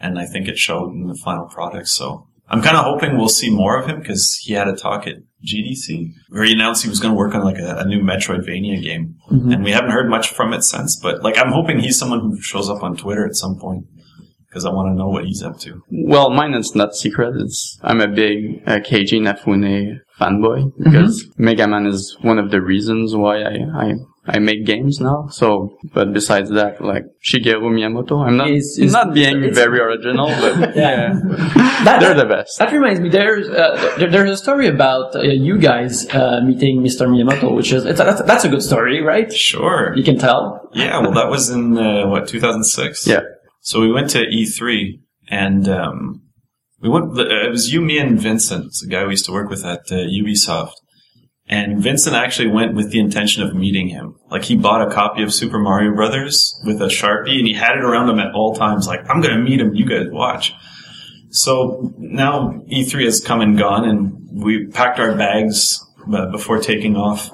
And 0.00 0.18
I 0.18 0.26
think 0.26 0.48
it 0.48 0.58
showed 0.58 0.90
in 0.90 1.06
the 1.06 1.18
final 1.24 1.46
product. 1.46 1.86
So 1.86 2.26
I'm 2.48 2.62
kind 2.62 2.76
of 2.76 2.84
hoping 2.84 3.16
we'll 3.16 3.28
see 3.28 3.48
more 3.48 3.78
of 3.78 3.86
him 3.86 4.00
because 4.00 4.34
he 4.42 4.54
had 4.54 4.66
a 4.66 4.74
talk 4.74 5.06
at 5.06 5.18
GDC 5.46 6.10
where 6.30 6.42
he 6.42 6.52
announced 6.52 6.82
he 6.82 6.88
was 6.88 6.98
going 6.98 7.14
to 7.14 7.16
work 7.16 7.32
on 7.32 7.44
like 7.44 7.58
a, 7.58 7.76
a 7.78 7.84
new 7.86 8.00
Metroidvania 8.00 8.82
game. 8.82 9.14
And 9.52 9.62
we 9.62 9.70
haven't 9.70 9.92
heard 9.92 10.10
much 10.10 10.30
from 10.30 10.52
it 10.52 10.62
since, 10.62 10.98
but 11.00 11.22
like 11.22 11.38
I'm 11.38 11.52
hoping 11.52 11.78
he's 11.78 11.96
someone 11.96 12.18
who 12.18 12.40
shows 12.42 12.68
up 12.68 12.82
on 12.82 12.96
Twitter 12.96 13.24
at 13.24 13.36
some 13.36 13.58
point 13.60 13.86
because 14.48 14.64
I 14.66 14.70
want 14.70 14.90
to 14.90 14.94
know 14.94 15.08
what 15.08 15.24
he's 15.24 15.44
up 15.44 15.60
to. 15.60 15.80
Well, 15.90 16.30
mine 16.30 16.54
is 16.54 16.74
not 16.74 16.96
secret. 16.96 17.40
It's 17.40 17.78
I'm 17.82 18.00
a 18.00 18.08
big 18.08 18.62
uh, 18.66 18.80
Keiji 18.80 19.20
Inafune 19.20 20.00
fanboy 20.20 20.72
because 20.76 21.28
Mega 21.38 21.68
Man 21.68 21.86
is 21.86 22.16
one 22.20 22.38
of 22.38 22.50
the 22.50 22.60
reasons 22.60 23.14
why 23.14 23.42
I, 23.42 23.56
I 23.74 23.94
I 24.24 24.38
make 24.38 24.64
games 24.64 25.00
now. 25.00 25.26
So, 25.32 25.78
but 25.92 26.12
besides 26.12 26.48
that, 26.50 26.80
like 26.80 27.04
Shigeru 27.24 27.62
Miyamoto, 27.76 28.24
I'm 28.24 28.36
not 28.36 28.50
Is- 28.50 28.78
is- 28.78 28.92
not 28.92 29.12
being 29.14 29.38
it's- 29.42 29.54
very 29.56 29.80
original, 29.80 30.28
but 30.28 30.76
Yeah. 30.76 30.90
yeah, 30.90 31.12
That- 31.84 31.98
they're 32.00 32.14
the 32.14 32.26
best. 32.26 32.56
That 32.60 32.72
reminds 32.72 33.00
me, 33.00 33.08
there's 33.08 33.48
uh, 33.48 33.94
there, 33.98 34.08
there's 34.10 34.30
a 34.30 34.36
story 34.36 34.68
about 34.68 35.16
uh, 35.16 35.22
you 35.22 35.58
guys 35.58 36.08
uh, 36.14 36.40
meeting 36.44 36.82
Mr. 36.82 37.08
Miyamoto, 37.08 37.52
which 37.56 37.72
is 37.72 37.84
it's 37.84 37.98
a, 37.98 38.04
that's, 38.04 38.22
that's 38.22 38.44
a 38.44 38.48
good 38.48 38.62
story, 38.62 39.02
right? 39.02 39.32
Sure. 39.32 39.92
You 39.96 40.04
can 40.04 40.18
tell. 40.18 40.70
Yeah. 40.72 41.00
Well, 41.00 41.12
that 41.14 41.28
was 41.28 41.50
in 41.50 41.76
uh, 41.76 42.06
what 42.06 42.28
2006. 42.28 43.06
Yeah. 43.08 43.22
So 43.60 43.80
we 43.80 43.90
went 43.92 44.10
to 44.10 44.18
E3 44.24 45.00
and 45.30 45.68
um, 45.68 46.22
we 46.80 46.88
went. 46.88 47.18
It 47.18 47.50
was 47.50 47.72
you, 47.72 47.80
me, 47.80 47.98
and 47.98 48.20
Vincent, 48.20 48.72
the 48.82 48.88
guy 48.88 49.02
we 49.04 49.10
used 49.10 49.24
to 49.26 49.32
work 49.32 49.50
with 49.50 49.64
at 49.64 49.80
uh, 49.90 49.96
Ubisoft. 50.20 50.74
And 51.52 51.82
Vincent 51.82 52.16
actually 52.16 52.48
went 52.48 52.72
with 52.72 52.92
the 52.92 52.98
intention 52.98 53.42
of 53.42 53.54
meeting 53.54 53.88
him. 53.88 54.16
Like 54.30 54.42
he 54.42 54.56
bought 54.56 54.88
a 54.88 54.90
copy 54.90 55.22
of 55.22 55.34
Super 55.34 55.58
Mario 55.58 55.94
Brothers 55.94 56.58
with 56.64 56.80
a 56.80 56.86
sharpie, 56.86 57.36
and 57.36 57.46
he 57.46 57.52
had 57.52 57.76
it 57.76 57.84
around 57.84 58.08
him 58.08 58.18
at 58.20 58.32
all 58.32 58.54
times. 58.54 58.86
Like 58.86 59.00
I'm 59.10 59.20
going 59.20 59.36
to 59.36 59.42
meet 59.42 59.60
him. 59.60 59.74
You 59.74 59.84
guys 59.84 60.06
watch. 60.10 60.54
So 61.28 61.92
now 61.98 62.62
E3 62.72 63.04
has 63.04 63.20
come 63.20 63.42
and 63.42 63.58
gone, 63.58 63.86
and 63.86 64.42
we 64.42 64.68
packed 64.68 64.98
our 64.98 65.14
bags 65.14 65.78
uh, 66.10 66.30
before 66.30 66.58
taking 66.58 66.96
off 66.96 67.30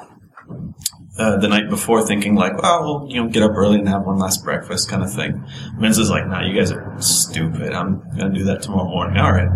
uh, 1.18 1.36
the 1.38 1.48
night 1.48 1.68
before 1.68 2.06
thinking 2.06 2.34
like, 2.36 2.62
well, 2.62 2.82
we'll, 2.84 3.10
you 3.10 3.22
know, 3.22 3.28
get 3.28 3.42
up 3.42 3.50
early 3.56 3.78
and 3.78 3.88
have 3.88 4.04
one 4.04 4.18
last 4.18 4.44
breakfast 4.44 4.88
kind 4.88 5.02
of 5.02 5.12
thing. 5.12 5.44
Vince 5.78 5.98
is 5.98 6.10
like, 6.10 6.26
nah, 6.26 6.42
you 6.44 6.56
guys 6.56 6.70
are 6.70 6.94
stupid. 7.00 7.72
I'm 7.72 8.00
going 8.16 8.32
to 8.32 8.38
do 8.38 8.44
that 8.44 8.62
tomorrow 8.62 8.88
morning. 8.88 9.18
All 9.18 9.32
right. 9.32 9.48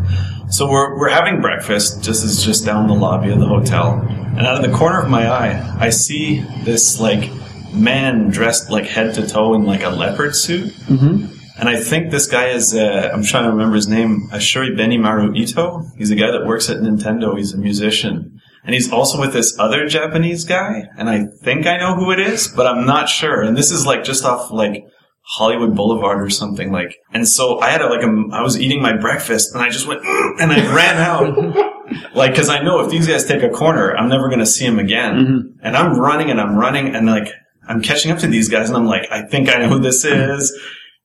So 0.51 0.69
we're, 0.69 0.99
we're 0.99 1.09
having 1.09 1.41
breakfast 1.41 2.03
just 2.03 2.25
as 2.25 2.45
just 2.45 2.67
down 2.67 2.89
the 2.89 2.95
lobby 2.95 3.31
of 3.31 3.39
the 3.39 3.47
hotel. 3.47 4.01
And 4.01 4.41
out 4.41 4.63
of 4.63 4.71
the 4.71 4.77
corner 4.77 5.01
of 5.01 5.09
my 5.09 5.31
eye, 5.31 5.77
I 5.79 5.91
see 5.91 6.41
this 6.65 6.99
like 7.01 7.31
man 7.73 8.29
dressed 8.31 8.69
like 8.71 8.87
head 8.87 9.15
to 9.15 9.27
toe 9.27 9.55
in 9.55 9.65
like 9.65 9.83
a 9.83 9.91
leopard 9.91 10.35
suit. 10.35 10.73
Mm-hmm. 10.73 11.39
And 11.59 11.69
I 11.69 11.81
think 11.81 12.11
this 12.11 12.27
guy 12.27 12.49
is, 12.49 12.75
uh, 12.75 13.11
I'm 13.13 13.23
trying 13.23 13.45
to 13.45 13.51
remember 13.51 13.77
his 13.77 13.87
name, 13.87 14.29
Ashuri 14.33 14.77
Benimaru 14.77 15.37
Ito. 15.39 15.85
He's 15.97 16.11
a 16.11 16.17
guy 16.17 16.33
that 16.33 16.45
works 16.45 16.69
at 16.69 16.79
Nintendo. 16.79 17.37
He's 17.37 17.55
a 17.55 17.59
musician. 17.59 18.41
And 18.65 18.75
he's 18.75 18.93
also 18.93 19.19
with 19.21 19.33
this 19.33 19.57
other 19.59 19.87
Japanese 19.89 20.45
guy. 20.45 20.85
And 20.97 21.11
I 21.11 21.27
think 21.43 21.67
I 21.67 21.79
know 21.79 21.95
who 21.97 22.13
it 22.13 22.21
is, 22.21 22.49
but 22.49 22.67
I'm 22.67 22.87
not 22.87 23.09
sure. 23.09 23.43
And 23.43 23.57
this 23.57 23.71
is 23.73 23.85
like 23.85 24.05
just 24.05 24.25
off 24.25 24.53
like 24.53 24.85
Hollywood 25.25 25.75
Boulevard 25.75 26.23
or 26.23 26.31
something 26.31 26.71
like. 26.71 26.97
And 27.13 27.29
so 27.29 27.61
I 27.61 27.71
had 27.71 27.81
a, 27.81 27.89
like 27.89 28.03
a, 28.03 28.25
I 28.33 28.43
was 28.43 28.61
eating 28.61 28.81
my 28.81 28.97
breakfast 28.97 29.55
and 29.55 29.63
I 29.63 29.69
just 29.69 29.87
went, 29.87 30.03
"Mm," 30.03 30.41
and 30.41 30.53
I 30.53 30.75
ran 30.75 30.97
out. 30.97 32.15
like, 32.15 32.35
cause 32.35 32.49
I 32.49 32.63
know 32.63 32.81
if 32.85 32.91
these 32.91 33.07
guys 33.09 33.25
take 33.25 33.43
a 33.43 33.49
corner, 33.49 33.97
I'm 33.97 34.09
never 34.09 34.29
going 34.29 34.41
to 34.41 34.47
see 34.47 34.65
them 34.67 34.79
again. 34.79 35.59
And 35.63 35.77
I'm 35.77 35.99
running 35.99 36.31
and 36.31 36.41
I'm 36.41 36.57
running 36.57 36.95
and 36.95 37.07
like, 37.07 37.33
I'm 37.67 37.83
catching 37.83 38.11
up 38.11 38.19
to 38.19 38.27
these 38.27 38.49
guys 38.49 38.69
and 38.69 38.77
I'm 38.77 38.87
like, 38.87 39.11
I 39.11 39.23
think 39.23 39.49
I 39.49 39.59
know 39.59 39.69
who 39.69 39.79
this 39.79 40.05
is. 40.05 40.57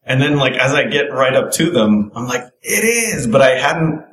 And 0.04 0.22
then 0.22 0.38
like, 0.38 0.54
as 0.54 0.74
I 0.74 0.86
get 0.86 1.12
right 1.12 1.36
up 1.36 1.52
to 1.54 1.70
them, 1.70 2.12
I'm 2.16 2.28
like, 2.28 2.44
it 2.62 2.84
is, 2.84 3.28
but 3.28 3.42
I 3.42 3.58
hadn't, 3.58 4.04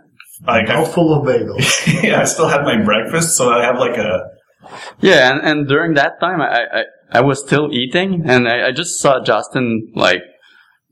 like, 0.46 0.68
I, 0.68 0.74
Mouthful 0.74 1.14
of 1.14 1.26
bagels. 1.26 2.02
yeah, 2.02 2.20
I 2.20 2.24
still 2.24 2.48
had 2.48 2.62
my 2.62 2.82
breakfast, 2.82 3.36
so 3.36 3.50
I 3.50 3.64
have 3.64 3.78
like 3.78 3.96
a, 3.96 4.30
Yeah, 5.00 5.30
and, 5.30 5.40
and 5.46 5.68
during 5.68 5.94
that 5.94 6.20
time, 6.20 6.40
I, 6.40 6.64
I, 6.72 6.82
I 7.12 7.20
was 7.20 7.38
still 7.40 7.72
eating, 7.72 8.22
and 8.26 8.48
I, 8.48 8.68
I 8.68 8.72
just 8.72 9.00
saw 9.00 9.22
Justin 9.22 9.92
like 9.94 10.22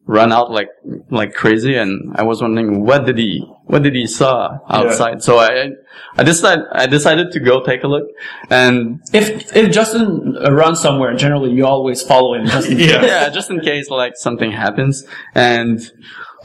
run 0.05 0.33
out 0.33 0.51
like 0.51 0.69
like 1.11 1.33
crazy, 1.35 1.77
and 1.77 2.12
I 2.17 2.23
was 2.23 2.43
wondering 2.43 2.85
what 2.85 3.07
did 3.07 3.19
he 3.19 3.45
what 3.65 3.83
did 3.83 3.95
he 3.95 4.07
saw 4.07 4.59
outside. 4.69 5.23
So 5.23 5.38
I 5.38 5.71
I 6.17 6.25
decided 6.25 6.65
I 6.73 6.87
decided 6.87 7.33
to 7.33 7.41
go 7.41 7.62
take 7.62 7.85
a 7.85 7.88
look, 7.88 8.05
and 8.51 9.01
If 9.12 9.55
if 9.57 9.73
Justin 9.73 10.37
uh, 10.45 10.53
runs 10.53 10.81
somewhere, 10.81 11.15
generally 11.15 11.53
you 11.53 11.67
always 11.67 12.03
follow 12.03 12.35
him. 12.35 12.47
Just 12.47 12.69
in 12.69 12.77
case. 12.79 12.91
Yeah. 12.91 13.05
yeah, 13.05 13.29
just 13.29 13.51
in 13.51 13.61
case 13.61 13.91
like 13.91 14.15
something 14.17 14.51
happens, 14.51 15.05
and 15.35 15.81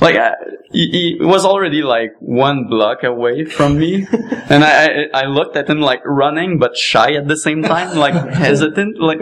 like 0.01 0.15
he, 0.71 1.17
he 1.19 1.25
was 1.25 1.45
already 1.45 1.81
like 1.81 2.13
one 2.19 2.67
block 2.67 3.03
away 3.03 3.45
from 3.45 3.77
me, 3.77 4.05
and 4.49 4.63
I, 4.63 4.85
I 5.13 5.23
I 5.23 5.25
looked 5.25 5.55
at 5.55 5.69
him 5.69 5.79
like 5.79 6.01
running 6.05 6.59
but 6.59 6.75
shy 6.77 7.13
at 7.13 7.27
the 7.27 7.37
same 7.37 7.63
time, 7.63 7.97
like 7.97 8.13
hesitant, 8.33 8.99
like. 8.99 9.19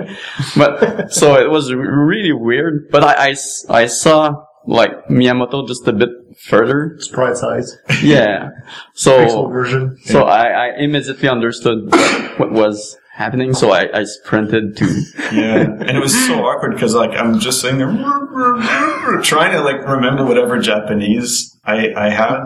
But 0.57 1.13
so 1.13 1.39
it 1.39 1.49
was 1.49 1.73
really 1.73 2.31
weird. 2.33 2.89
But 2.91 3.03
I, 3.03 3.29
I, 3.29 3.35
I 3.69 3.85
saw 3.87 4.45
like 4.65 5.07
Miyamoto 5.07 5.67
just 5.67 5.87
a 5.87 5.93
bit 5.93 6.09
further. 6.37 6.95
Sprite 6.99 7.37
size. 7.37 7.77
Yeah. 8.01 8.49
Pixel 8.95 9.29
So 9.29 9.47
version. 9.47 9.97
so 10.05 10.23
I, 10.23 10.47
I 10.67 10.77
immediately 10.77 11.29
understood 11.29 11.91
what, 11.91 12.39
what 12.39 12.51
was 12.51 12.97
happening. 13.15 13.53
So 13.53 13.71
I, 13.71 13.99
I 13.99 14.03
sprinted 14.03 14.75
to 14.77 14.85
yeah. 15.33 15.61
And 15.61 15.89
it 15.91 16.01
was 16.01 16.13
so 16.27 16.35
awkward 16.45 16.73
because 16.73 16.93
like, 16.93 17.11
I'm 17.11 17.39
just 17.39 17.61
sitting 17.61 17.77
there 17.77 17.87
trying 19.23 19.53
to 19.53 19.61
like 19.61 19.87
remember 19.87 20.25
whatever 20.25 20.59
Japanese 20.59 21.57
I, 21.63 21.93
I 21.95 22.09
had 22.09 22.37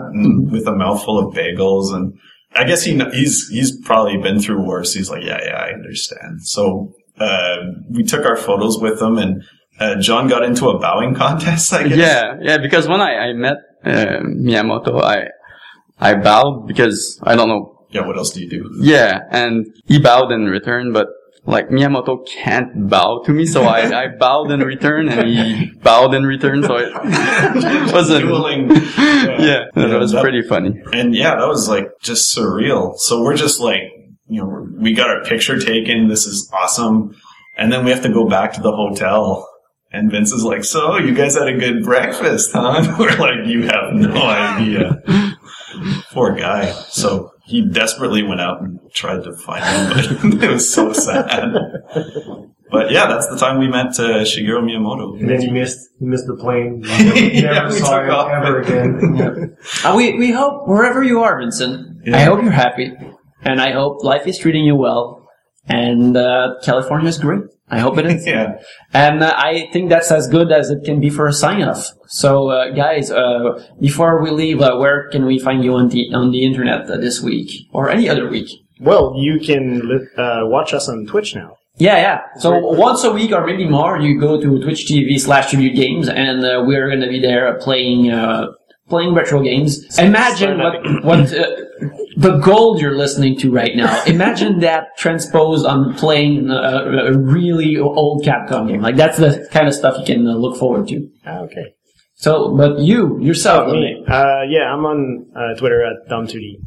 with 0.50 0.66
a 0.66 0.72
mouthful 0.72 1.18
of 1.18 1.34
bagels. 1.34 1.92
And 1.92 2.18
I 2.54 2.64
guess 2.64 2.84
he, 2.84 2.98
he's, 3.12 3.48
he's 3.48 3.80
probably 3.80 4.16
been 4.16 4.40
through 4.40 4.64
worse. 4.64 4.94
He's 4.94 5.10
like, 5.10 5.24
yeah, 5.24 5.40
yeah, 5.42 5.56
I 5.56 5.72
understand. 5.72 6.42
So, 6.42 6.94
uh, 7.18 7.56
we 7.90 8.04
took 8.04 8.24
our 8.24 8.36
photos 8.36 8.78
with 8.78 9.02
him 9.02 9.18
and, 9.18 9.42
uh, 9.80 9.96
John 9.96 10.28
got 10.28 10.42
into 10.44 10.68
a 10.68 10.78
bowing 10.78 11.14
contest, 11.16 11.72
I 11.72 11.88
guess. 11.88 11.96
Yeah, 11.96 12.36
yeah, 12.40 12.58
because 12.58 12.86
when 12.86 13.00
I, 13.00 13.30
I 13.30 13.32
met 13.32 13.56
uh, 13.82 14.20
Miyamoto, 14.22 15.02
I 15.02 15.28
I 15.98 16.14
bowed 16.14 16.66
because 16.66 17.18
I 17.22 17.34
don't 17.34 17.48
know. 17.48 17.79
Yeah. 17.90 18.06
What 18.06 18.16
else 18.16 18.30
do 18.30 18.40
you 18.40 18.48
do? 18.48 18.70
Yeah, 18.80 19.20
and 19.30 19.66
he 19.86 19.98
bowed 19.98 20.30
in 20.32 20.46
return, 20.46 20.92
but 20.92 21.08
like 21.46 21.68
Miyamoto 21.70 22.26
can't 22.28 22.88
bow 22.88 23.22
to 23.24 23.32
me, 23.32 23.46
so 23.46 23.62
I, 23.64 24.04
I 24.04 24.08
bowed 24.08 24.50
in 24.50 24.60
return, 24.60 25.08
and 25.08 25.28
he 25.28 25.72
bowed 25.82 26.14
in 26.14 26.24
return, 26.24 26.62
so 26.62 26.76
it 26.76 26.92
wasn't. 27.92 28.26
Dueling. 28.26 28.70
Yeah, 29.40 29.64
that 29.74 29.98
was 29.98 30.12
that- 30.12 30.22
pretty 30.22 30.42
funny. 30.42 30.80
And 30.92 31.14
yeah, 31.14 31.34
that 31.36 31.46
was 31.48 31.68
like 31.68 31.88
just 32.02 32.36
surreal. 32.36 32.96
So 32.98 33.22
we're 33.22 33.36
just 33.36 33.58
like, 33.60 33.82
you 34.28 34.42
know, 34.42 34.68
we 34.78 34.92
got 34.92 35.08
our 35.10 35.22
picture 35.24 35.58
taken. 35.58 36.08
This 36.08 36.26
is 36.26 36.50
awesome. 36.52 37.16
And 37.56 37.72
then 37.72 37.84
we 37.84 37.90
have 37.90 38.02
to 38.02 38.08
go 38.12 38.28
back 38.28 38.52
to 38.54 38.60
the 38.60 38.70
hotel. 38.72 39.46
And 39.92 40.10
Vince 40.10 40.30
is 40.32 40.44
like, 40.44 40.62
so 40.64 40.98
you 40.98 41.14
guys 41.14 41.34
had 41.36 41.48
a 41.48 41.56
good 41.58 41.82
breakfast, 41.84 42.50
huh? 42.52 42.96
We're 42.98 43.16
like, 43.16 43.46
you 43.46 43.62
have 43.62 43.92
no 43.92 44.14
idea. 44.22 45.02
Poor 46.12 46.34
guy. 46.34 46.70
So 46.88 47.32
he 47.50 47.58
desperately 47.66 48.22
went 48.22 48.40
out 48.40 48.62
and 48.62 48.78
tried 48.94 49.24
to 49.24 49.32
find 49.46 49.64
him, 49.64 50.30
but 50.30 50.44
it 50.44 50.50
was 50.50 50.72
so 50.72 50.92
sad. 50.92 51.52
But 52.70 52.92
yeah, 52.92 53.06
that's 53.08 53.26
the 53.28 53.36
time 53.36 53.58
we 53.58 53.66
met 53.66 53.88
uh, 53.98 54.22
Shigeru 54.30 54.62
Miyamoto. 54.62 55.18
And 55.18 55.28
then 55.28 55.42
you 55.42 55.50
missed 55.50 55.80
you 56.00 56.06
missed 56.06 56.26
the 56.26 56.36
plane. 56.36 56.84
You 56.86 57.04
never, 57.04 57.18
Yeah, 57.18 57.52
never 57.52 57.72
saw 57.72 57.98
took 57.98 58.04
it 58.04 58.10
off. 58.10 58.30
ever 58.30 58.60
again. 58.60 59.56
Uh, 59.84 59.94
we 59.96 60.04
we 60.22 60.30
hope 60.30 60.68
wherever 60.68 61.02
you 61.02 61.20
are, 61.26 61.34
Vincent. 61.40 61.74
Yeah. 62.04 62.16
I 62.18 62.20
hope 62.28 62.42
you're 62.42 62.52
happy, 62.66 62.92
and 63.42 63.60
I 63.60 63.70
hope 63.72 64.04
life 64.04 64.26
is 64.26 64.38
treating 64.38 64.64
you 64.64 64.76
well, 64.76 65.26
and 65.66 66.16
uh, 66.16 66.54
California 66.62 67.08
is 67.08 67.18
great. 67.18 67.42
I 67.70 67.78
hope 67.78 67.98
it 67.98 68.06
is. 68.06 68.26
Yeah. 68.30 68.58
And 68.92 69.22
uh, 69.22 69.34
I 69.36 69.68
think 69.72 69.88
that's 69.88 70.10
as 70.10 70.28
good 70.28 70.50
as 70.52 70.70
it 70.70 70.84
can 70.84 71.00
be 71.00 71.10
for 71.10 71.26
a 71.26 71.32
sign 71.32 71.62
off. 71.62 71.90
So, 72.08 72.48
uh, 72.50 72.70
guys, 72.70 73.10
uh, 73.10 73.64
before 73.80 74.22
we 74.22 74.30
leave, 74.30 74.60
uh, 74.60 74.76
where 74.76 75.08
can 75.10 75.24
we 75.24 75.38
find 75.38 75.64
you 75.64 75.74
on 75.74 75.88
the 75.88 76.12
on 76.12 76.30
the 76.32 76.44
internet 76.44 76.90
uh, 76.90 76.96
this 76.96 77.20
week 77.20 77.50
or 77.72 77.88
any 77.90 78.08
other 78.08 78.28
week? 78.28 78.48
Well, 78.80 79.14
you 79.16 79.38
can 79.38 79.80
li- 79.88 80.08
uh, 80.16 80.40
watch 80.44 80.74
us 80.74 80.88
on 80.88 81.06
Twitch 81.06 81.34
now. 81.34 81.56
Yeah, 81.76 81.96
yeah. 81.96 82.18
So 82.38 82.50
once 82.58 83.04
a 83.04 83.12
week 83.12 83.32
or 83.32 83.46
maybe 83.46 83.66
more, 83.66 83.98
you 83.98 84.20
go 84.20 84.40
to 84.40 84.58
Twitch 84.62 84.86
TV 84.90 85.18
slash 85.18 85.50
Tribute 85.50 85.76
Games, 85.76 86.08
and 86.08 86.44
uh, 86.44 86.62
we're 86.66 86.88
going 86.88 87.00
to 87.00 87.08
be 87.08 87.20
there 87.20 87.58
playing 87.58 88.10
uh, 88.10 88.48
playing 88.88 89.14
retro 89.14 89.42
games. 89.42 89.98
Imagine 89.98 90.58
what 90.58 91.04
what 91.04 91.32
uh, 91.42 91.46
the 92.16 92.38
gold 92.44 92.80
you're 92.80 92.96
listening 92.96 93.38
to 93.38 93.50
right 93.50 93.74
now. 93.74 94.04
Imagine 94.04 94.60
that 94.60 94.96
transposed 94.96 95.66
on 95.66 95.94
playing 95.94 96.50
uh, 96.50 97.08
a 97.08 97.18
really 97.18 97.78
old 97.78 98.24
Capcom 98.24 98.68
game. 98.68 98.80
Like 98.80 98.96
that's 98.96 99.18
the 99.18 99.48
kind 99.50 99.68
of 99.68 99.74
stuff 99.74 99.98
you 99.98 100.04
can 100.04 100.26
uh, 100.26 100.34
look 100.34 100.58
forward 100.58 100.88
to. 100.88 101.08
Ah, 101.24 101.40
okay. 101.40 101.74
So, 102.14 102.54
but 102.54 102.80
you 102.80 103.18
yourself, 103.20 103.72
Me. 103.72 104.04
Uh, 104.06 104.42
yeah, 104.48 104.72
I'm 104.72 104.84
on 104.84 105.26
uh, 105.34 105.58
Twitter 105.58 105.82
at 105.82 106.10
Dom2D. 106.10 106.60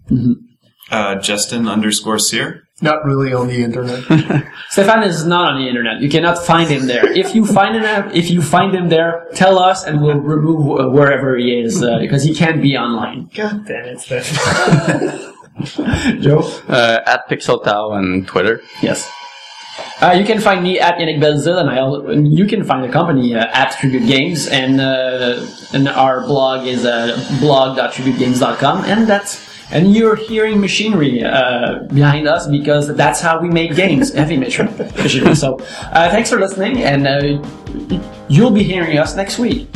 Uh, 0.92 1.16
Justin 1.16 1.68
underscore 1.68 2.20
Cyr. 2.20 2.64
Not 2.82 3.06
really 3.06 3.34
on 3.34 3.48
the 3.48 3.64
internet. 3.64 4.04
Stefan 4.70 5.04
is 5.04 5.26
not 5.26 5.54
on 5.54 5.62
the 5.62 5.68
internet. 5.70 6.02
You 6.02 6.10
cannot 6.10 6.44
find 6.44 6.70
him 6.70 6.88
there. 6.88 7.06
If 7.12 7.36
you 7.36 7.46
find 7.46 7.76
him, 7.76 8.12
if 8.12 8.32
you 8.32 8.42
find 8.42 8.74
him 8.74 8.90
there, 8.90 9.28
tell 9.36 9.60
us, 9.60 9.86
and 9.86 10.02
we'll 10.02 10.20
remove 10.20 10.80
uh, 10.80 10.90
wherever 10.90 11.38
he 11.38 11.60
is 11.62 11.84
uh, 11.84 12.00
because 12.00 12.24
he 12.24 12.34
can't 12.34 12.62
be 12.62 12.76
online. 12.76 13.30
God 13.34 13.66
damn 13.68 13.86
it, 13.86 14.00
Stefan. 14.02 15.34
Joe. 16.22 16.40
Uh, 16.68 17.00
at 17.06 17.30
Pixel 17.30 17.64
Tao 17.64 17.92
on 17.92 18.26
Twitter. 18.26 18.60
Yes. 18.82 19.10
Uh, 20.02 20.12
you 20.12 20.26
can 20.26 20.40
find 20.42 20.64
me 20.64 20.80
at 20.80 20.96
Yannick 20.96 21.20
Belzil, 21.20 21.60
and 21.60 21.70
I 21.70 21.78
al- 21.78 22.10
and 22.10 22.32
you 22.38 22.46
can 22.46 22.64
find 22.64 22.84
the 22.84 22.90
company 22.90 23.36
uh, 23.36 23.46
at 23.54 23.78
Tribute 23.80 24.08
Games, 24.08 24.48
and 24.48 24.82
uh, 24.82 25.46
and 25.74 25.88
our 25.88 26.22
blog 26.26 26.66
is 26.68 26.86
uh, 26.86 27.16
blog.tributegames.com, 27.40 28.86
and 28.86 29.08
that's 29.08 29.53
and 29.74 29.96
you're 29.96 30.16
hearing 30.16 30.62
machinery 30.62 31.24
uh, 31.24 31.80
behind 31.94 32.28
us 32.28 32.48
because 32.48 32.96
that's 32.96 33.20
how 33.20 33.42
we 33.42 33.50
make 33.50 33.76
games, 33.76 34.14
heavy 34.22 34.38
machinery. 34.38 35.36
So, 35.36 35.58
uh, 35.58 36.10
thanks 36.12 36.30
for 36.30 36.40
listening, 36.40 36.84
and 36.84 37.08
uh, 37.08 37.42
you'll 38.30 38.52
be 38.52 38.64
hearing 38.64 38.98
us 39.00 39.16
next 39.16 39.40
week. 39.40 39.68